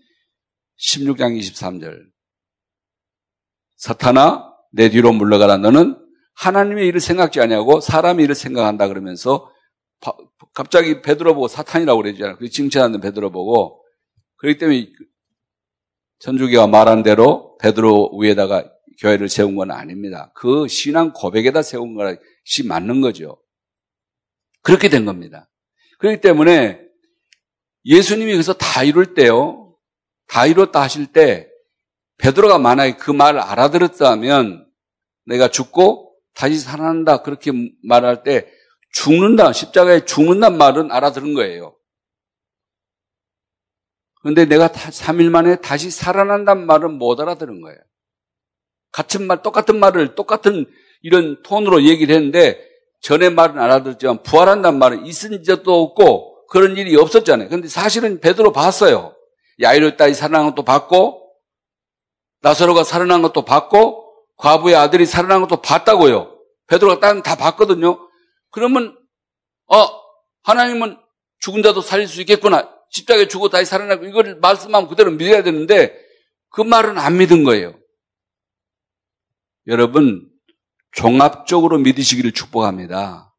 16장 0.78 1.40
23절. 1.40 2.02
사탄아 3.78 4.44
내 4.74 4.90
뒤로 4.90 5.14
물러가라 5.14 5.56
너는 5.56 6.06
하나님의 6.36 6.88
일을 6.88 7.00
생각지 7.00 7.40
아니하고 7.40 7.80
사람의 7.80 8.26
일을 8.26 8.36
생각한다 8.36 8.90
그러면서 8.90 9.50
갑자기 10.54 11.02
베드로 11.02 11.34
보고 11.34 11.48
사탄이라고 11.48 12.02
그러잖아요. 12.02 12.36
그 12.40 12.50
칭찬하는 12.50 13.00
베드로 13.00 13.32
보고 13.32 13.82
그렇기 14.36 14.58
때문에 14.58 14.90
전주기가 16.20 16.68
말한 16.68 17.04
대로 17.04 17.58
베드로 17.62 18.18
위에다가 18.18 18.75
교회를 19.00 19.30
세운 19.30 19.56
건 19.56 19.72
아닙니다. 19.72 20.32
그 20.36 20.68
신앙 20.68 21.12
고백에다 21.14 21.62
세운 21.62 21.96
것이 21.96 22.66
맞는 22.66 23.02
거죠. 23.02 23.42
그렇게 24.62 24.90
된 24.90 25.06
겁니다. 25.06 25.50
그렇기 26.00 26.22
때문에 26.22 26.82
예수님이 27.86 28.32
그래서 28.32 28.54
다 28.54 28.84
이룰 28.84 29.14
때요. 29.14 29.76
다 30.28 30.46
이뤘다 30.46 30.82
하실 30.82 31.08
때 31.08 31.48
베드로가 32.18 32.58
만약에 32.58 32.96
그 32.98 33.12
말을 33.12 33.40
알아들었다면 33.40 34.68
내가 35.26 35.50
죽고 35.50 36.16
다시 36.34 36.60
살아난다 36.60 37.22
그렇게 37.22 37.52
말할 37.84 38.24
때 38.24 38.52
죽는다 38.92 39.54
십자가에 39.54 40.06
죽는단 40.06 40.58
말은 40.58 40.92
알아들은 40.92 41.34
거예요. 41.34 41.78
그런데 44.22 44.46
내가 44.46 44.68
3일 44.70 45.30
만에 45.30 45.58
다시 45.58 45.92
살아난단 45.92 46.66
말은 46.66 46.98
못 46.98 47.20
알아들은 47.20 47.62
거예요. 47.62 47.78
같은 48.96 49.28
말, 49.28 49.42
똑같은 49.42 49.78
말을 49.78 50.16
똑같은 50.16 50.66
이런 51.02 51.44
톤으로 51.44 51.84
얘기를 51.84 52.16
했는데 52.16 52.66
전에 53.02 53.30
말은 53.30 53.60
알아들었지만 53.60 54.24
부활한단 54.24 54.80
말은 54.80 55.06
있은 55.06 55.44
적도 55.44 55.84
없고 55.84 56.48
그런 56.48 56.78
일이 56.78 56.96
없었잖아요. 56.96 57.50
근데 57.50 57.68
사실은 57.68 58.22
베드로 58.22 58.54
봤어요. 58.54 59.14
야이로 59.62 59.98
딸이 59.98 60.14
살아난 60.14 60.46
것도 60.46 60.64
봤고 60.64 61.30
나사로가 62.42 62.86
살아난 62.86 63.22
것도 63.22 63.44
봤고 63.44 64.14
과부의 64.38 64.76
아들이 64.76 65.06
살아난 65.06 65.42
것도 65.42 65.62
봤다고요. 65.62 66.40
베드로가 66.68 67.02
딴다 67.02 67.36
봤거든요. 67.36 68.00
그러면 68.50 68.98
어 69.68 69.90
하나님은 70.44 70.98
죽은 71.40 71.64
자도 71.64 71.82
살릴 71.82 72.08
수 72.08 72.22
있겠구나. 72.22 72.70
십자가에 72.92 73.28
죽고 73.28 73.50
다시 73.50 73.66
살아나고 73.66 74.06
이걸 74.06 74.38
말씀하면 74.40 74.88
그대로 74.88 75.12
믿어야 75.12 75.44
되는데 75.44 75.94
그 76.50 76.62
말은 76.62 76.98
안 76.98 77.18
믿은 77.18 77.44
거예요. 77.44 77.76
여러분 79.68 80.30
종합적으로 80.92 81.78
믿으시기를 81.80 82.32
축복합니다. 82.32 83.34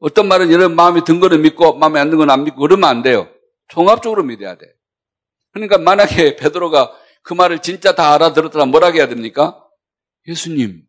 어떤 0.00 0.28
말은 0.28 0.50
여러분 0.52 0.76
마음에 0.76 1.02
든 1.04 1.20
거는 1.20 1.42
믿고 1.42 1.74
마음에 1.74 2.00
안 2.00 2.10
든 2.10 2.18
건 2.18 2.30
안 2.30 2.44
믿고 2.44 2.60
그러면 2.60 2.88
안 2.88 3.02
돼요. 3.02 3.28
종합적으로 3.68 4.22
믿어야 4.22 4.56
돼. 4.56 4.66
그러니까 5.52 5.78
만약에 5.78 6.36
베드로가 6.36 6.92
그 7.22 7.32
말을 7.34 7.60
진짜 7.60 7.94
다 7.94 8.12
알아들었더라 8.14 8.66
뭐라 8.66 8.90
해야 8.92 9.08
됩니까? 9.08 9.60
예수님, 10.26 10.82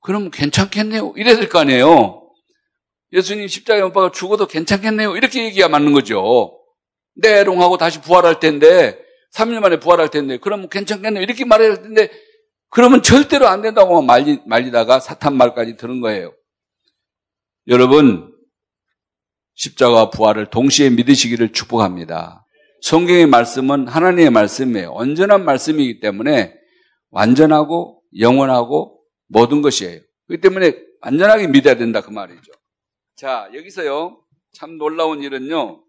그럼 0.00 0.30
괜찮겠네요. 0.30 1.12
이래야 1.16 1.36
될 1.36 1.48
거 1.48 1.58
아니에요. 1.60 2.20
예수님 3.12 3.46
십자가에 3.46 3.82
못 3.82 3.92
박아 3.92 4.10
죽어도 4.10 4.46
괜찮겠네요. 4.46 5.16
이렇게 5.16 5.44
얘기가 5.44 5.68
맞는 5.68 5.92
거죠. 5.92 6.58
내롱하고 7.16 7.76
다시 7.76 8.00
부활할 8.00 8.40
텐데, 8.40 8.98
3일 9.34 9.60
만에 9.60 9.78
부활할 9.78 10.10
텐데, 10.10 10.38
그럼 10.38 10.68
괜찮겠네요. 10.68 11.22
이렇게 11.22 11.44
말해야 11.44 11.70
할 11.70 11.82
텐데, 11.82 12.10
그러면 12.74 13.04
절대로 13.04 13.46
안 13.46 13.62
된다고 13.62 14.02
말리, 14.02 14.40
말리다가 14.46 14.98
사탄 14.98 15.36
말까지 15.36 15.76
들은 15.76 16.00
거예요. 16.00 16.34
여러분, 17.68 18.36
십자가 19.54 20.10
부활을 20.10 20.50
동시에 20.50 20.90
믿으시기를 20.90 21.52
축복합니다. 21.52 22.44
성경의 22.82 23.26
말씀은 23.26 23.86
하나님의 23.86 24.30
말씀이에요. 24.30 24.90
온전한 24.90 25.44
말씀이기 25.44 26.00
때문에 26.00 26.52
완전하고 27.10 28.02
영원하고 28.18 29.00
모든 29.28 29.62
것이에요. 29.62 30.00
그렇기 30.26 30.40
때문에 30.40 30.76
완전하게 31.00 31.46
믿어야 31.46 31.76
된다 31.76 32.00
그 32.00 32.10
말이죠. 32.10 32.50
자, 33.14 33.48
여기서요. 33.54 34.20
참 34.52 34.78
놀라운 34.78 35.22
일은요. 35.22 35.80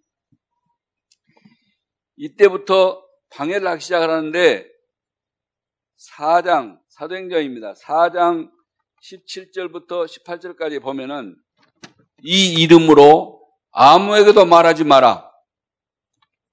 이때부터 2.18 3.04
방해를 3.32 3.68
하기 3.70 3.82
시작을 3.82 4.08
하는데 4.08 4.75
4장 6.00 6.78
사도행전입니다. 6.90 7.74
4장 7.74 8.50
17절부터 9.04 10.08
18절까지 10.08 10.82
보면은 10.82 11.36
이 12.24 12.54
이름으로 12.54 13.42
아무에게도 13.72 14.46
말하지 14.46 14.84
마라. 14.84 15.30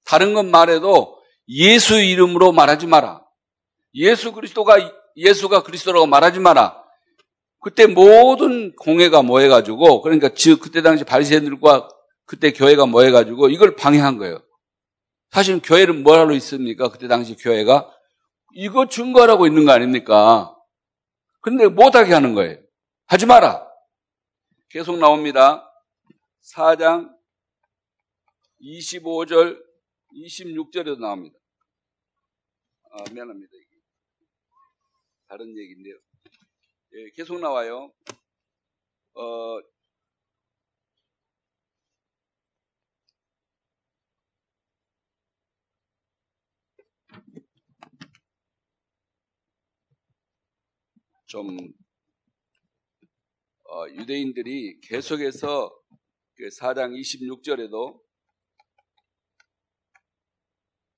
다른 0.05 0.33
건 0.33 0.51
말해도 0.51 1.21
예수 1.49 1.99
이름으로 1.99 2.51
말하지 2.51 2.87
마라. 2.87 3.25
예수 3.95 4.31
그리스도가 4.33 4.77
예수가 5.15 5.63
그리스도라고 5.63 6.05
말하지 6.05 6.39
마라. 6.39 6.83
그때 7.59 7.87
모든 7.87 8.75
공회가 8.75 9.21
모여 9.21 9.47
가지고 9.47 10.01
그러니까 10.01 10.29
즉 10.35 10.59
그때 10.59 10.81
당시 10.81 11.03
바리새인들과 11.03 11.87
그때 12.25 12.51
교회가 12.51 12.85
모여 12.85 13.11
가지고 13.11 13.49
이걸 13.49 13.75
방해한 13.75 14.17
거예요. 14.17 14.41
사실 15.31 15.61
교회는 15.63 16.03
뭐라고 16.03 16.33
있습니까? 16.33 16.89
그때 16.89 17.07
당시 17.07 17.35
교회가 17.35 17.89
이거 18.55 18.87
증거하라고 18.87 19.47
있는 19.47 19.65
거 19.65 19.71
아닙니까? 19.71 20.55
근데 21.41 21.67
못하게 21.67 22.13
하는 22.13 22.33
거예요. 22.33 22.61
하지 23.05 23.25
마라. 23.25 23.67
계속 24.69 24.97
나옵니다. 24.97 25.69
4장 26.55 27.11
25절, 28.61 29.61
26절에도 30.15 30.99
나옵니다. 30.99 31.37
아, 32.91 33.03
미안합니다. 33.11 33.51
다른 35.27 35.47
얘기인데요. 35.57 35.95
예, 36.93 37.09
계속 37.15 37.39
나와요. 37.39 37.91
어, 39.15 39.59
좀 51.33 51.57
어, 53.63 53.87
유대인들이 53.89 54.81
계속해서 54.81 55.75
그 56.35 56.49
4장 56.49 56.93
26절에도 56.93 57.99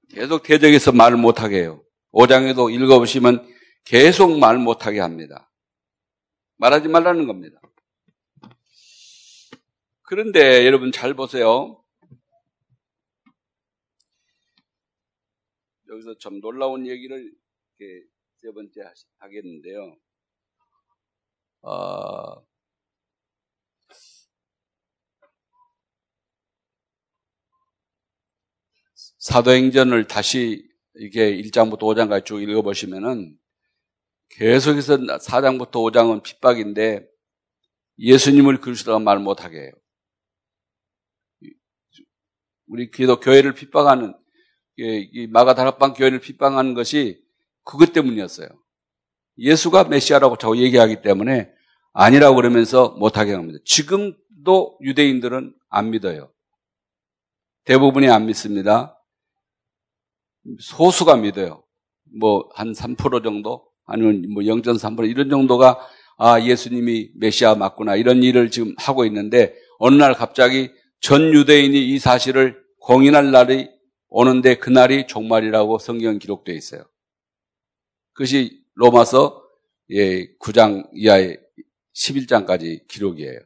계속 0.10 0.44
대적해서 0.44 0.92
말을 0.92 1.16
못하게 1.16 1.62
해요. 1.62 1.86
5장에도 2.12 2.70
읽어보시면 2.70 3.48
계속 3.86 4.38
말 4.38 4.58
못하게 4.58 5.00
합니다. 5.00 5.50
말하지 6.58 6.90
말라는 6.90 7.28
겁니다. 7.28 7.62
그런데 10.02 10.66
여러분 10.66 10.92
잘 10.92 11.14
보세요. 11.14 11.82
여기서 15.88 16.18
좀 16.18 16.42
놀라운 16.42 16.88
얘기를 16.88 17.34
세 17.78 18.52
번째 18.52 18.82
하겠는데요. 19.20 19.98
어, 21.66 22.46
사도행전을 29.18 30.06
다시 30.06 30.70
이게 30.94 31.36
1장부터 31.42 31.80
5장까지 31.80 32.26
쭉 32.26 32.40
읽어보시면은 32.42 33.36
계속해서 34.30 34.98
4장부터 34.98 35.72
5장은 35.72 36.22
핍박인데 36.22 37.08
예수님을 37.98 38.62
그리스도가 38.62 39.00
말 39.00 39.18
못하게 39.18 39.62
해요. 39.62 39.72
우리 42.68 42.92
기도 42.92 43.20
교회를 43.20 43.56
핍박하는 43.56 44.14
이 44.78 45.28
마가다락방 45.32 45.94
교회를 45.94 46.20
핍박하는 46.20 46.76
것이 46.76 47.24
그것 47.64 47.92
때문이었어요. 47.92 48.50
예수가 49.40 49.86
메시아라고 49.86 50.38
자꾸 50.38 50.62
얘기하기 50.62 51.02
때문에 51.02 51.55
아니라고 51.96 52.36
그러면서 52.36 52.90
못하게 53.00 53.34
합니다. 53.34 53.58
지금도 53.66 54.78
유대인들은 54.82 55.56
안 55.70 55.90
믿어요. 55.92 56.30
대부분이 57.64 58.10
안 58.10 58.26
믿습니다. 58.26 59.02
소수가 60.60 61.16
믿어요. 61.16 61.64
뭐 62.20 62.50
한 62.54 62.74
3% 62.74 63.24
정도 63.24 63.66
아니면 63.86 64.26
뭐 64.34 64.44
0.3% 64.44 65.10
이런 65.10 65.30
정도가 65.30 65.80
아 66.18 66.42
예수님이 66.42 67.12
메시아 67.16 67.56
맞구나 67.56 67.96
이런 67.96 68.24
일을 68.24 68.52
지금 68.52 68.74
하고 68.78 69.06
있는데 69.06 69.56
어느 69.80 69.96
날 69.96 70.14
갑자기 70.14 70.72
전 71.00 71.34
유대인이 71.34 71.78
이 71.94 72.00
사실을 72.00 72.62
공인할 72.80 73.32
날이 73.32 73.70
오는데 74.10 74.56
그 74.56 74.70
날이 74.70 75.08
종말이라고 75.08 75.80
성경 75.80 76.20
기록되어 76.20 76.56
있어요. 76.56 76.84
그것이 78.14 78.62
로마서 78.76 79.44
예, 79.92 80.28
9장 80.40 80.90
이하의 80.94 81.45
11장까지 81.96 82.88
기록이에요. 82.88 83.40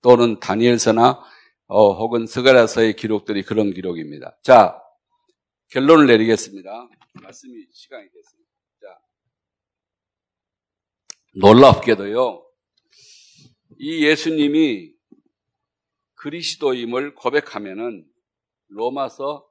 또는 0.00 0.40
다니엘서나 0.40 1.22
어, 1.66 1.92
혹은 1.94 2.26
스가랴서의 2.26 2.96
기록들이 2.96 3.44
그런 3.44 3.72
기록입니다. 3.72 4.36
자, 4.42 4.78
결론을 5.68 6.06
내리겠습니다. 6.06 6.88
말씀이 7.22 7.66
시간이 7.72 8.08
됐습니다. 8.10 8.50
자, 8.80 8.98
놀랍게도요, 11.36 12.44
이 13.78 14.04
예수님이 14.04 14.92
그리스도임을 16.14 17.14
고백하면은 17.14 18.04
로마서 18.68 19.48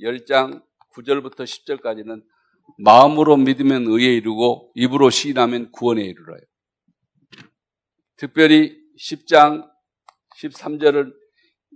10장 0.00 0.62
9절부터 0.94 1.44
10절까지는 1.44 2.24
마음으로 2.78 3.36
믿으면 3.36 3.86
의에 3.86 4.14
이르고 4.14 4.72
입으로 4.74 5.10
시인하면 5.10 5.70
구원에 5.72 6.02
이르러요. 6.02 6.40
특별히 8.20 8.76
10장 8.98 9.66
13절은 10.42 11.10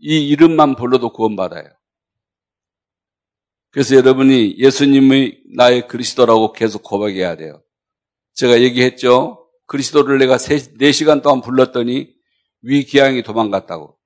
이 0.03 0.29
이름만 0.29 0.77
불러도 0.77 1.11
구원받아요. 1.11 1.65
그래서 3.71 3.97
여러분이 3.97 4.57
예수님의 4.59 5.41
나의 5.57 5.89
그리스도라고 5.89 6.53
계속 6.53 6.83
고백해야 6.83 7.37
돼요. 7.37 7.63
제가 8.35 8.61
얘기했죠. 8.61 9.49
그리스도를 9.67 10.19
내가 10.19 10.37
4시간 10.37 11.23
동안 11.23 11.41
불렀더니 11.41 12.13
위기양이 12.61 13.23
도망갔다고. 13.23 13.97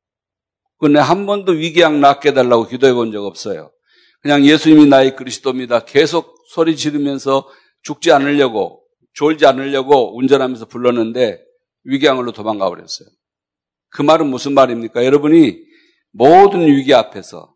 근데 0.78 1.00
한 1.00 1.26
번도 1.26 1.52
위기양 1.52 2.00
낫게 2.00 2.28
해달라고 2.28 2.68
기도해 2.68 2.92
본 2.92 3.10
적 3.10 3.24
없어요. 3.24 3.72
그냥 4.20 4.44
예수님이 4.44 4.86
나의 4.86 5.16
그리스도입니다. 5.16 5.80
계속 5.80 6.36
소리 6.50 6.76
지르면서 6.76 7.48
죽지 7.82 8.12
않으려고, 8.12 8.84
졸지 9.14 9.44
않으려고 9.44 10.16
운전하면서 10.16 10.66
불렀는데 10.66 11.47
위기양으로 11.84 12.32
도망가 12.32 12.68
버렸어요. 12.68 13.08
그 13.90 14.02
말은 14.02 14.26
무슨 14.26 14.54
말입니까? 14.54 15.04
여러분이 15.04 15.62
모든 16.12 16.66
위기 16.66 16.94
앞에서, 16.94 17.54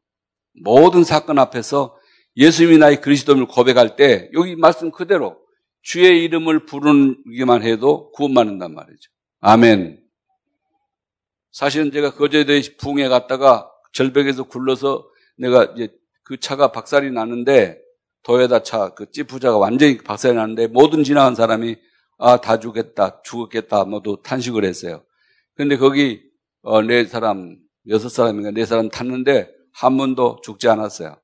모든 0.62 1.04
사건 1.04 1.38
앞에서 1.38 1.96
예수님이 2.36 2.78
나의 2.78 3.00
그리스도를 3.00 3.46
고백할 3.46 3.96
때 3.96 4.30
여기 4.32 4.56
말씀 4.56 4.90
그대로 4.90 5.38
주의 5.82 6.24
이름을 6.24 6.64
부르기만 6.64 7.62
해도 7.62 8.10
구원받는단 8.12 8.74
말이죠. 8.74 9.10
아멘. 9.40 10.00
사실은 11.50 11.90
제가 11.92 12.14
거제도에 12.14 12.62
붕에 12.78 13.08
갔다가 13.08 13.70
절벽에서 13.92 14.44
굴러서 14.44 15.06
내가 15.36 15.64
이제 15.74 15.88
그 16.22 16.38
차가 16.38 16.72
박살이 16.72 17.10
나는데 17.10 17.78
도요다 18.22 18.62
차, 18.62 18.90
그 18.94 19.10
찌푸자가 19.10 19.58
완전히 19.58 19.98
박살이 19.98 20.34
나는데 20.34 20.68
모든 20.68 21.04
지나간 21.04 21.34
사람이 21.34 21.76
아, 22.18 22.40
다 22.40 22.58
죽겠다, 22.58 23.22
죽었겠다, 23.22 23.84
모두 23.84 24.20
탄식을 24.22 24.64
했어요. 24.64 25.04
근데 25.54 25.76
거기, 25.76 26.22
어, 26.62 26.82
네 26.82 27.04
사람, 27.04 27.58
여섯 27.88 28.08
사람인가 28.08 28.52
네 28.52 28.64
사람 28.64 28.88
탔는데 28.88 29.50
한 29.72 29.96
번도 29.96 30.40
죽지 30.42 30.68
않았어요. 30.68 31.20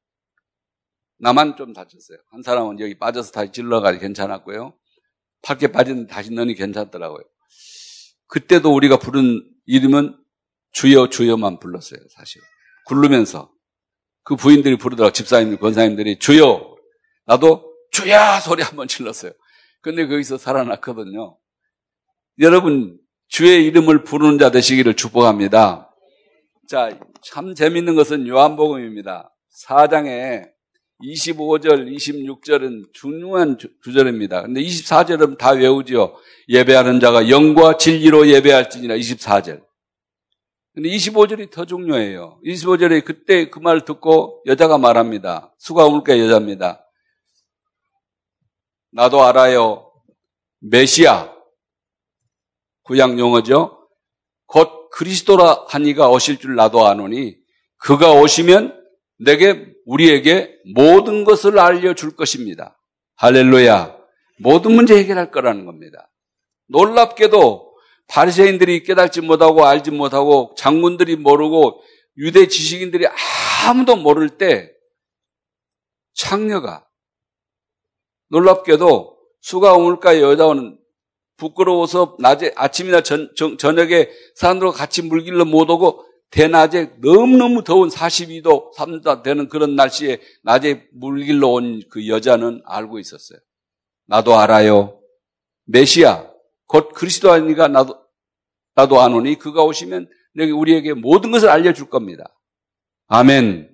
나만 1.20 1.56
좀 1.56 1.72
다쳤어요. 1.72 2.18
한 2.30 2.42
사람은 2.42 2.80
여기 2.80 2.98
빠져서 2.98 3.32
다시 3.32 3.52
질러가지고 3.52 4.00
괜찮았고요. 4.00 4.74
밖에 5.42 5.68
빠졌는데 5.68 6.12
다시 6.12 6.32
너니 6.32 6.54
괜찮더라고요. 6.54 7.24
그때도 8.26 8.74
우리가 8.74 8.98
부른 8.98 9.42
이름은 9.66 10.16
주여 10.72 11.08
주여만 11.08 11.58
불렀어요, 11.58 12.00
사실. 12.10 12.40
굴르면서. 12.86 13.50
그 14.22 14.36
부인들이 14.36 14.76
부르더라고, 14.76 15.12
집사님, 15.12 15.58
권사님들이 15.58 16.18
주여! 16.18 16.76
나도 17.24 17.74
주야! 17.90 18.40
소리 18.40 18.62
한번 18.62 18.86
질렀어요. 18.86 19.32
근데 19.80 20.06
거기서 20.06 20.38
살아났거든요. 20.38 21.36
여러분, 22.40 22.98
주의 23.28 23.64
이름을 23.66 24.04
부르는 24.04 24.38
자 24.38 24.50
되시기를 24.50 24.94
축복합니다. 24.94 25.90
자, 26.68 26.98
참 27.22 27.54
재밌는 27.54 27.94
것은 27.94 28.26
요한복음입니다. 28.26 29.34
4장에 29.66 30.44
25절, 31.02 31.94
26절은 31.94 32.92
중요한 32.92 33.56
주절입니다. 33.84 34.42
근데 34.42 34.60
24절은 34.60 35.38
다 35.38 35.50
외우지요. 35.52 36.14
예배하는 36.48 37.00
자가 37.00 37.28
영과 37.30 37.76
진리로 37.76 38.26
예배할지니라 38.28 38.96
24절. 38.96 39.62
근데 40.74 40.88
25절이 40.90 41.50
더 41.50 41.64
중요해요. 41.64 42.40
25절에 42.44 43.04
그때 43.04 43.48
그 43.50 43.60
말 43.60 43.84
듣고 43.84 44.42
여자가 44.46 44.78
말합니다. 44.78 45.52
수가 45.58 45.86
울게 45.86 46.18
여자입니다. 46.20 46.87
나도 48.92 49.22
알아요. 49.22 49.92
메시아. 50.60 51.34
구약 52.84 53.18
용어죠. 53.18 53.88
곧 54.46 54.90
그리스도라 54.90 55.66
하니가 55.68 56.08
오실 56.08 56.38
줄 56.38 56.54
나도 56.54 56.86
아노니 56.86 57.36
그가 57.76 58.12
오시면 58.12 58.82
내게 59.18 59.72
우리에게 59.84 60.56
모든 60.74 61.24
것을 61.24 61.58
알려줄 61.58 62.16
것입니다. 62.16 62.80
할렐루야. 63.16 63.96
모든 64.38 64.72
문제 64.72 64.96
해결할 64.96 65.30
거라는 65.30 65.66
겁니다. 65.66 66.10
놀랍게도 66.68 67.68
바리새인들이 68.08 68.84
깨닫지 68.84 69.20
못하고 69.20 69.66
알지 69.66 69.90
못하고 69.90 70.54
장군들이 70.56 71.16
모르고 71.16 71.82
유대 72.16 72.48
지식인들이 72.48 73.06
아무도 73.66 73.96
모를 73.96 74.30
때 74.30 74.72
창녀가 76.14 76.87
놀랍게도 78.28 79.18
수가 79.40 79.74
우물가 79.74 80.20
여자는 80.20 80.78
부끄러워서 81.36 82.16
낮에 82.18 82.52
아침이나 82.56 83.00
전, 83.02 83.30
저녁에 83.58 84.08
사람들과 84.34 84.72
같이 84.72 85.02
물길로 85.02 85.44
못 85.44 85.70
오고 85.70 86.04
대낮에 86.30 86.96
너무너무 87.00 87.64
더운 87.64 87.88
42도, 87.88 88.74
3도 88.74 89.22
되는 89.22 89.48
그런 89.48 89.76
날씨에 89.76 90.20
낮에 90.42 90.88
물길로 90.92 91.52
온 91.52 91.80
그 91.90 92.06
여자는 92.06 92.60
알고 92.66 92.98
있었어요. 92.98 93.38
나도 94.06 94.36
알아요. 94.36 95.00
메시아, 95.66 96.30
곧 96.66 96.90
그리스도 96.92 97.30
아니가 97.30 97.68
나도, 97.68 97.98
나도 98.74 99.00
아노니 99.00 99.38
그가 99.38 99.62
오시면 99.64 100.08
우리에게 100.34 100.94
모든 100.94 101.30
것을 101.30 101.48
알려줄 101.48 101.88
겁니다. 101.88 102.24
아멘. 103.06 103.67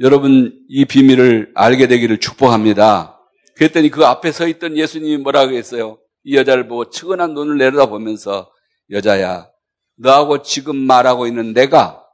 여러분, 0.00 0.58
이 0.68 0.86
비밀을 0.86 1.52
알게 1.54 1.86
되기를 1.86 2.18
축복합니다. 2.20 3.20
그랬더니 3.56 3.90
그 3.90 4.06
앞에 4.06 4.32
서 4.32 4.48
있던 4.48 4.78
예수님이 4.78 5.18
뭐라고 5.18 5.52
했어요? 5.52 5.98
이 6.24 6.36
여자를 6.36 6.68
보고 6.68 6.88
측은한 6.88 7.34
눈을 7.34 7.58
내려다 7.58 7.86
보면서 7.86 8.50
여자야, 8.90 9.50
너하고 9.96 10.42
지금 10.42 10.76
말하고 10.76 11.26
있는 11.26 11.52
내가 11.52 12.06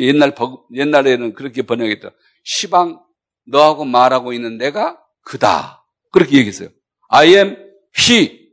옛날 0.00 0.34
옛날에는 0.74 1.34
그렇게 1.34 1.62
번역했다. 1.62 2.10
시방 2.44 3.00
너하고 3.46 3.84
말하고 3.84 4.32
있는 4.32 4.58
내가 4.58 5.00
그다. 5.22 5.84
그렇게 6.10 6.38
얘기했어요. 6.38 6.70
I 7.08 7.28
am 7.34 7.56
he. 7.96 8.50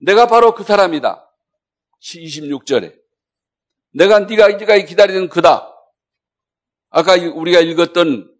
내가 0.00 0.26
바로 0.26 0.54
그 0.54 0.64
사람이다. 0.64 1.28
26절에. 2.00 2.94
내가 3.94 4.20
네가 4.20 4.48
네가 4.56 4.76
기다리는 4.78 5.28
그다. 5.28 5.71
아까 6.94 7.14
우리가 7.14 7.60
읽었던 7.60 8.30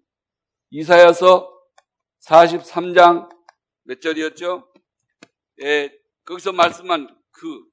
이사야서 0.69 1.51
43장 2.27 3.31
몇 3.85 4.01
절이었죠? 4.03 4.71
예, 5.63 5.91
거기서 6.27 6.53
말씀한 6.53 7.09
그 7.31 7.65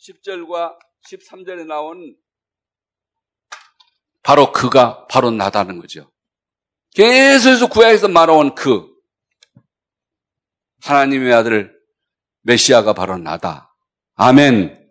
10절과 0.00 0.76
13절에 1.10 1.66
나온 1.66 2.16
바로 4.22 4.52
그가 4.52 5.08
바로 5.08 5.32
나다는 5.32 5.80
거죠. 5.80 6.12
계속해서 6.94 7.68
구약에서 7.68 8.06
말해온 8.06 8.54
그 8.54 8.88
하나님의 10.82 11.32
아들 11.34 11.76
메시아가 12.42 12.92
바로 12.92 13.18
나다. 13.18 13.76
아멘. 14.14 14.90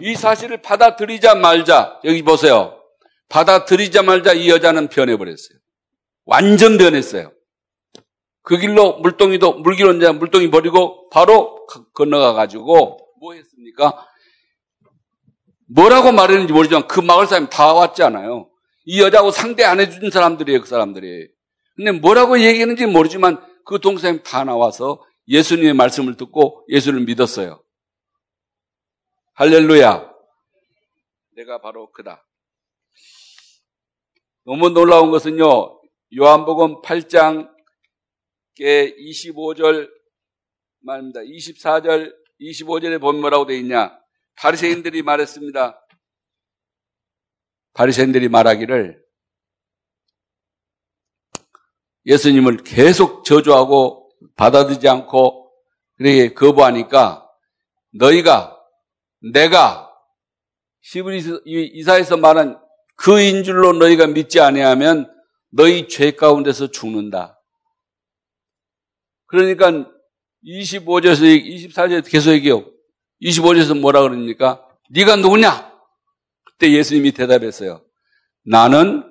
이 0.00 0.16
사실을 0.16 0.62
받아들이자 0.62 1.36
말자 1.36 2.00
여기 2.02 2.22
보세요. 2.24 2.83
받아들이자 3.28 4.02
말자 4.02 4.32
이 4.32 4.48
여자는 4.48 4.88
변해버렸어요. 4.88 5.58
완전 6.24 6.78
변했어요. 6.78 7.32
그 8.42 8.58
길로 8.58 8.98
물동이도 8.98 9.60
물길 9.60 9.86
혼자 9.86 10.12
물동이 10.12 10.50
버리고 10.50 11.08
바로 11.08 11.66
건너가 11.94 12.34
가지고 12.34 12.98
뭐 13.20 13.34
했습니까? 13.34 14.06
뭐라고 15.66 16.12
말했는지 16.12 16.52
모르지만 16.52 16.86
그 16.86 17.00
마을 17.00 17.26
사람이 17.26 17.48
다 17.50 17.72
왔잖아요. 17.72 18.50
이 18.84 19.00
여자하고 19.00 19.30
상대 19.30 19.64
안 19.64 19.80
해준 19.80 20.10
사람들이에요, 20.10 20.60
그 20.60 20.66
사람들이. 20.66 21.28
근데 21.74 21.92
뭐라고 21.92 22.38
얘기했는지 22.38 22.84
모르지만 22.86 23.42
그 23.64 23.80
동생이 23.80 24.22
다 24.22 24.44
나와서 24.44 25.02
예수님의 25.26 25.72
말씀을 25.72 26.16
듣고 26.16 26.64
예수를 26.68 27.00
믿었어요. 27.00 27.62
할렐루야. 29.32 30.12
내가 31.36 31.60
바로 31.60 31.90
그다. 31.90 32.24
너무 34.46 34.68
놀라운 34.68 35.10
것은요, 35.10 35.80
요한복음 36.18 36.82
8장 36.82 37.50
25절 38.58 39.90
말입니다. 40.80 41.20
24절, 41.20 42.14
25절에 42.40 43.00
보면 43.00 43.22
뭐라고 43.22 43.46
되어 43.46 43.56
있냐? 43.56 43.98
바리새인들이 44.36 45.02
말했습니다. 45.02 45.80
바리새인들이 47.72 48.28
말하기를 48.28 49.02
예수님을 52.06 52.58
계속 52.58 53.24
저주하고 53.24 54.10
받아들이지 54.36 54.86
않고 54.88 55.50
그렇게 55.96 56.34
거부하니까 56.34 57.26
너희가 57.94 58.60
내가 59.32 59.90
히브리 60.82 61.40
이사에서 61.46 62.18
말한 62.18 62.63
그인 62.96 63.44
줄로 63.44 63.72
너희가 63.72 64.06
믿지 64.06 64.40
아니하면 64.40 65.10
너희 65.50 65.88
죄 65.88 66.12
가운데서 66.12 66.70
죽는다. 66.70 67.40
그러니까 69.26 69.88
25절에서 70.44 71.70
24절에 71.70 72.10
계속 72.10 72.32
얘기해요. 72.32 72.64
25절에서 73.22 73.78
뭐라 73.78 74.02
그러니까 74.02 74.66
네가 74.90 75.16
누구냐? 75.16 75.72
그때 76.44 76.72
예수님이 76.72 77.12
대답했어요. 77.12 77.84
나는 78.44 79.02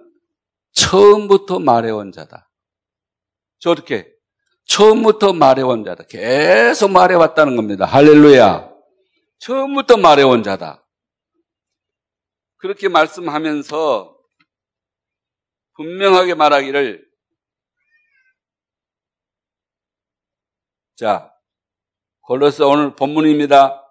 처음부터 0.74 1.60
말해온 1.60 2.12
자다. 2.12 2.50
저렇게 3.60 4.12
처음부터 4.68 5.34
말해온 5.34 5.84
자다. 5.84 6.04
계속 6.06 6.92
말해왔다는 6.92 7.56
겁니다. 7.56 7.86
할렐루야. 7.86 8.70
처음부터 9.40 9.98
말해온 9.98 10.44
자다. 10.44 10.83
그렇게 12.64 12.88
말씀하면서 12.88 14.18
분명하게 15.74 16.34
말하기를 16.36 17.06
자, 20.96 21.30
골로스 22.22 22.62
오늘 22.62 22.96
본문입니다. 22.96 23.84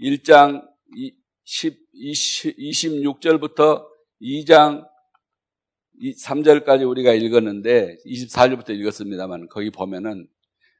1장 0.00 0.66
10, 1.44 1.78
20, 1.92 2.56
26절부터 2.56 3.86
2장 4.20 4.84
3절까지 6.02 6.88
우리가 6.90 7.12
읽었는데 7.12 7.98
24절부터 8.06 8.70
읽었습니다만 8.70 9.46
거기 9.50 9.70
보면은 9.70 10.26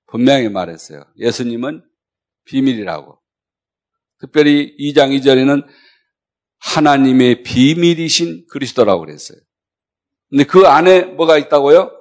분명히 0.08 0.48
말했어요. 0.48 1.04
예수님은 1.16 1.88
비밀이라고. 2.44 3.22
특별히 4.18 4.76
2장 4.78 5.16
2절에는 5.16 5.64
하나님의 6.58 7.42
비밀이신 7.42 8.46
그리스도라고 8.50 9.00
그랬어요. 9.00 9.38
근데 10.28 10.44
그 10.44 10.66
안에 10.66 11.02
뭐가 11.04 11.38
있다고요? 11.38 11.92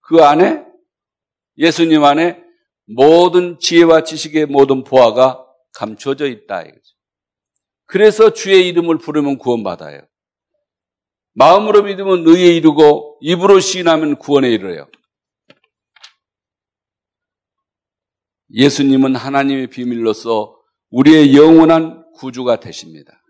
그 0.00 0.22
안에 0.22 0.64
예수님 1.58 2.04
안에 2.04 2.42
모든 2.86 3.58
지혜와 3.58 4.04
지식의 4.04 4.46
모든 4.46 4.84
보화가 4.84 5.44
감춰져 5.74 6.26
있다. 6.26 6.64
그래서 7.86 8.32
주의 8.32 8.68
이름을 8.68 8.98
부르면 8.98 9.38
구원받아요. 9.38 10.06
마음으로 11.34 11.82
믿으면 11.82 12.26
의에 12.26 12.56
이르고 12.56 13.18
입으로 13.20 13.60
시인하면 13.60 14.16
구원에 14.16 14.50
이르요. 14.50 14.88
예수님은 18.54 19.16
하나님의 19.16 19.66
비밀로서 19.68 20.56
우리의 20.90 21.36
영원한 21.36 22.10
구주가 22.14 22.60
되십니다. 22.60 23.22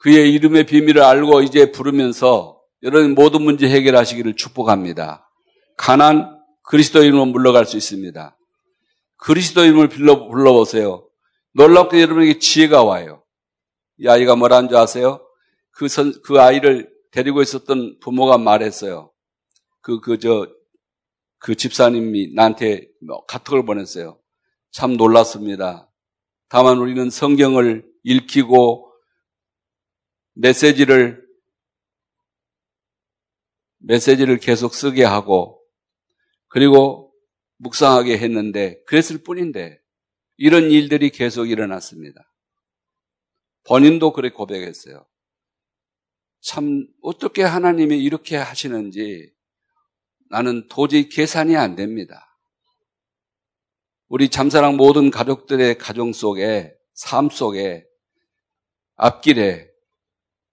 그의 0.00 0.32
이름의 0.32 0.64
비밀을 0.64 1.02
알고 1.02 1.42
이제 1.42 1.72
부르면서 1.72 2.60
여러분 2.82 3.14
모든 3.14 3.42
문제 3.42 3.68
해결하시기를 3.68 4.34
축복합니다. 4.34 5.30
가난 5.76 6.38
그리스도 6.62 7.02
이름으로 7.02 7.26
물러갈 7.26 7.66
수 7.66 7.76
있습니다. 7.76 8.36
그리스도 9.18 9.62
이름을 9.64 9.88
불러, 9.88 10.26
불러보세요. 10.28 11.06
놀랍게 11.52 12.00
여러분에게 12.00 12.38
지혜가 12.38 12.82
와요. 12.82 13.22
이 13.98 14.08
아이가 14.08 14.36
뭐라는 14.36 14.70
줄 14.70 14.78
아세요? 14.78 15.20
그 15.70 15.86
선, 15.88 16.14
그 16.22 16.40
아이를 16.40 16.90
데리고 17.10 17.42
있었던 17.42 17.98
부모가 18.00 18.38
말했어요. 18.38 19.10
그, 19.82 20.00
그, 20.00 20.18
저, 20.18 20.48
그 21.38 21.54
집사님이 21.54 22.32
나한테 22.34 22.88
뭐 23.06 23.26
카톡을 23.26 23.66
보냈어요. 23.66 24.18
참 24.70 24.96
놀랐습니다. 24.96 25.90
다만 26.48 26.78
우리는 26.78 27.10
성경을 27.10 27.84
읽히고 28.02 28.89
메시지를, 30.34 31.26
메시지를 33.78 34.38
계속 34.38 34.74
쓰게 34.74 35.04
하고 35.04 35.62
그리고 36.48 37.14
묵상하게 37.58 38.18
했는데 38.18 38.82
그랬을 38.84 39.22
뿐인데 39.22 39.80
이런 40.36 40.70
일들이 40.70 41.10
계속 41.10 41.46
일어났습니다. 41.46 42.30
본인도 43.64 44.12
그렇게 44.12 44.34
고백했어요. 44.34 45.06
참 46.40 46.86
어떻게 47.02 47.42
하나님이 47.42 48.02
이렇게 48.02 48.36
하시는지 48.36 49.32
나는 50.30 50.66
도저히 50.68 51.08
계산이 51.08 51.56
안 51.56 51.76
됩니다. 51.76 52.38
우리 54.08 54.28
잠사랑 54.28 54.76
모든 54.76 55.10
가족들의 55.10 55.78
가정 55.78 56.12
속에 56.12 56.74
삶 56.94 57.30
속에 57.30 57.86
앞길에 58.96 59.69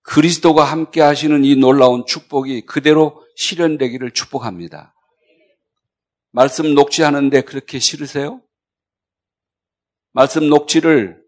그리스도가 0.08 0.64
함께 0.64 1.02
하시는 1.02 1.44
이 1.44 1.58
놀라운 1.58 2.06
축복이 2.06 2.62
그대로 2.62 3.26
실현되기를 3.36 4.12
축복합니다. 4.12 4.96
말씀 6.32 6.74
녹취하는데 6.74 7.42
그렇게 7.42 7.78
싫으세요? 7.78 8.42
말씀 10.14 10.48
녹취를 10.48 11.22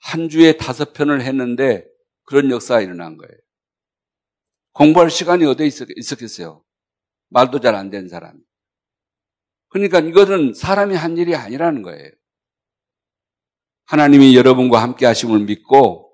한 0.00 0.28
주에 0.28 0.56
다섯 0.56 0.92
편을 0.92 1.22
했는데 1.22 1.86
그런 2.24 2.50
역사가 2.50 2.80
일어난 2.80 3.16
거예요. 3.16 3.32
공부할 4.72 5.10
시간이 5.10 5.44
어디에 5.44 5.70
있었겠어요? 5.96 6.64
말도 7.28 7.60
잘 7.60 7.76
안 7.76 7.90
된 7.90 8.08
사람. 8.08 8.36
그러니까 9.68 10.00
이것은 10.00 10.54
사람이 10.54 10.96
한 10.96 11.16
일이 11.18 11.36
아니라는 11.36 11.82
거예요. 11.82 12.10
하나님이 13.86 14.36
여러분과 14.36 14.82
함께 14.82 15.06
하심을 15.06 15.40
믿고 15.40 16.07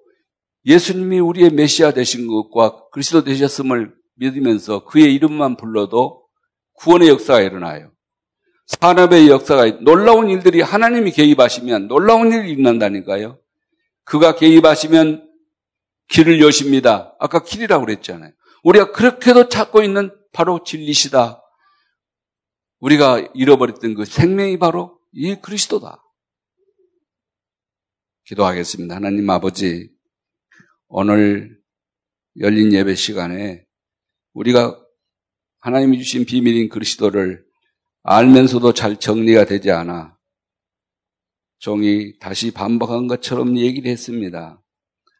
예수님이 0.66 1.20
우리의 1.20 1.50
메시아 1.50 1.92
되신 1.92 2.26
것과 2.26 2.88
그리스도 2.90 3.24
되셨음을 3.24 3.94
믿으면서 4.16 4.84
그의 4.84 5.14
이름만 5.14 5.56
불러도 5.56 6.26
구원의 6.74 7.08
역사가 7.08 7.40
일어나요. 7.40 7.92
산업의 8.66 9.28
역사가 9.28 9.80
놀라운 9.82 10.30
일들이 10.30 10.60
하나님이 10.60 11.12
개입하시면 11.12 11.88
놀라운 11.88 12.32
일이 12.32 12.52
일어난다니까요. 12.52 13.38
그가 14.04 14.34
개입하시면 14.36 15.30
길을 16.08 16.40
여십니다. 16.40 17.14
아까 17.18 17.42
길이라고 17.42 17.84
그랬잖아요. 17.84 18.32
우리가 18.62 18.92
그렇게도 18.92 19.48
찾고 19.48 19.82
있는 19.82 20.10
바로 20.32 20.64
진리시다. 20.64 21.42
우리가 22.80 23.28
잃어버렸던 23.34 23.94
그 23.94 24.04
생명이 24.04 24.58
바로 24.58 24.98
이 25.12 25.36
그리스도다. 25.36 26.02
기도하겠습니다. 28.26 28.94
하나님 28.94 29.28
아버지, 29.28 29.90
오늘 30.96 31.58
열린 32.38 32.72
예배 32.72 32.94
시간에 32.94 33.64
우리가 34.32 34.78
하나님이 35.58 35.98
주신 35.98 36.24
비밀인 36.24 36.68
그리스도를 36.68 37.42
알면서도 38.04 38.74
잘 38.74 39.00
정리가 39.00 39.44
되지 39.46 39.72
않아 39.72 40.16
종이 41.58 42.16
다시 42.20 42.52
반복한 42.52 43.08
것처럼 43.08 43.58
얘기를 43.58 43.90
했습니다. 43.90 44.62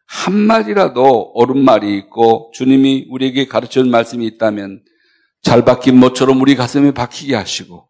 한마디라도 0.07 1.33
옳은 1.35 1.59
말이 1.65 1.99
있고 1.99 2.53
주님이 2.55 3.09
우리에게 3.11 3.47
가르쳐 3.47 3.83
준 3.83 3.91
말씀이 3.91 4.25
있다면 4.27 4.85
잘 5.43 5.65
박힌 5.65 5.99
모처럼 5.99 6.41
우리 6.41 6.55
가슴에 6.55 6.93
박히게 6.95 7.35
하시고 7.35 7.89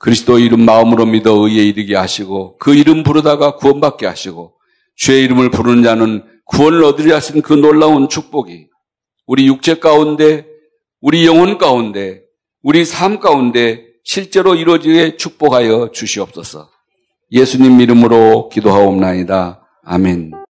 그리스도 0.00 0.40
이름 0.40 0.64
마음으로 0.64 1.06
믿어 1.06 1.46
의에 1.46 1.62
이르게 1.62 1.94
하시고 1.94 2.56
그 2.58 2.74
이름 2.74 3.04
부르다가 3.04 3.54
구원받게 3.54 4.04
하시고 4.06 4.58
주의 4.96 5.22
이름을 5.22 5.50
부르는 5.50 5.84
자는 5.84 6.35
구원을 6.46 6.84
얻으려 6.84 7.16
하신 7.16 7.42
그 7.42 7.52
놀라운 7.52 8.08
축복이 8.08 8.68
우리 9.26 9.46
육체 9.46 9.78
가운데 9.78 10.46
우리 11.00 11.26
영혼 11.26 11.58
가운데 11.58 12.22
우리 12.62 12.84
삶 12.84 13.20
가운데 13.20 13.84
실제로 14.04 14.54
이루어지게 14.54 15.16
축복하여 15.16 15.90
주시옵소서. 15.92 16.70
예수님 17.32 17.80
이름으로 17.80 18.48
기도하옵나이다. 18.48 19.60
아멘. 19.84 20.36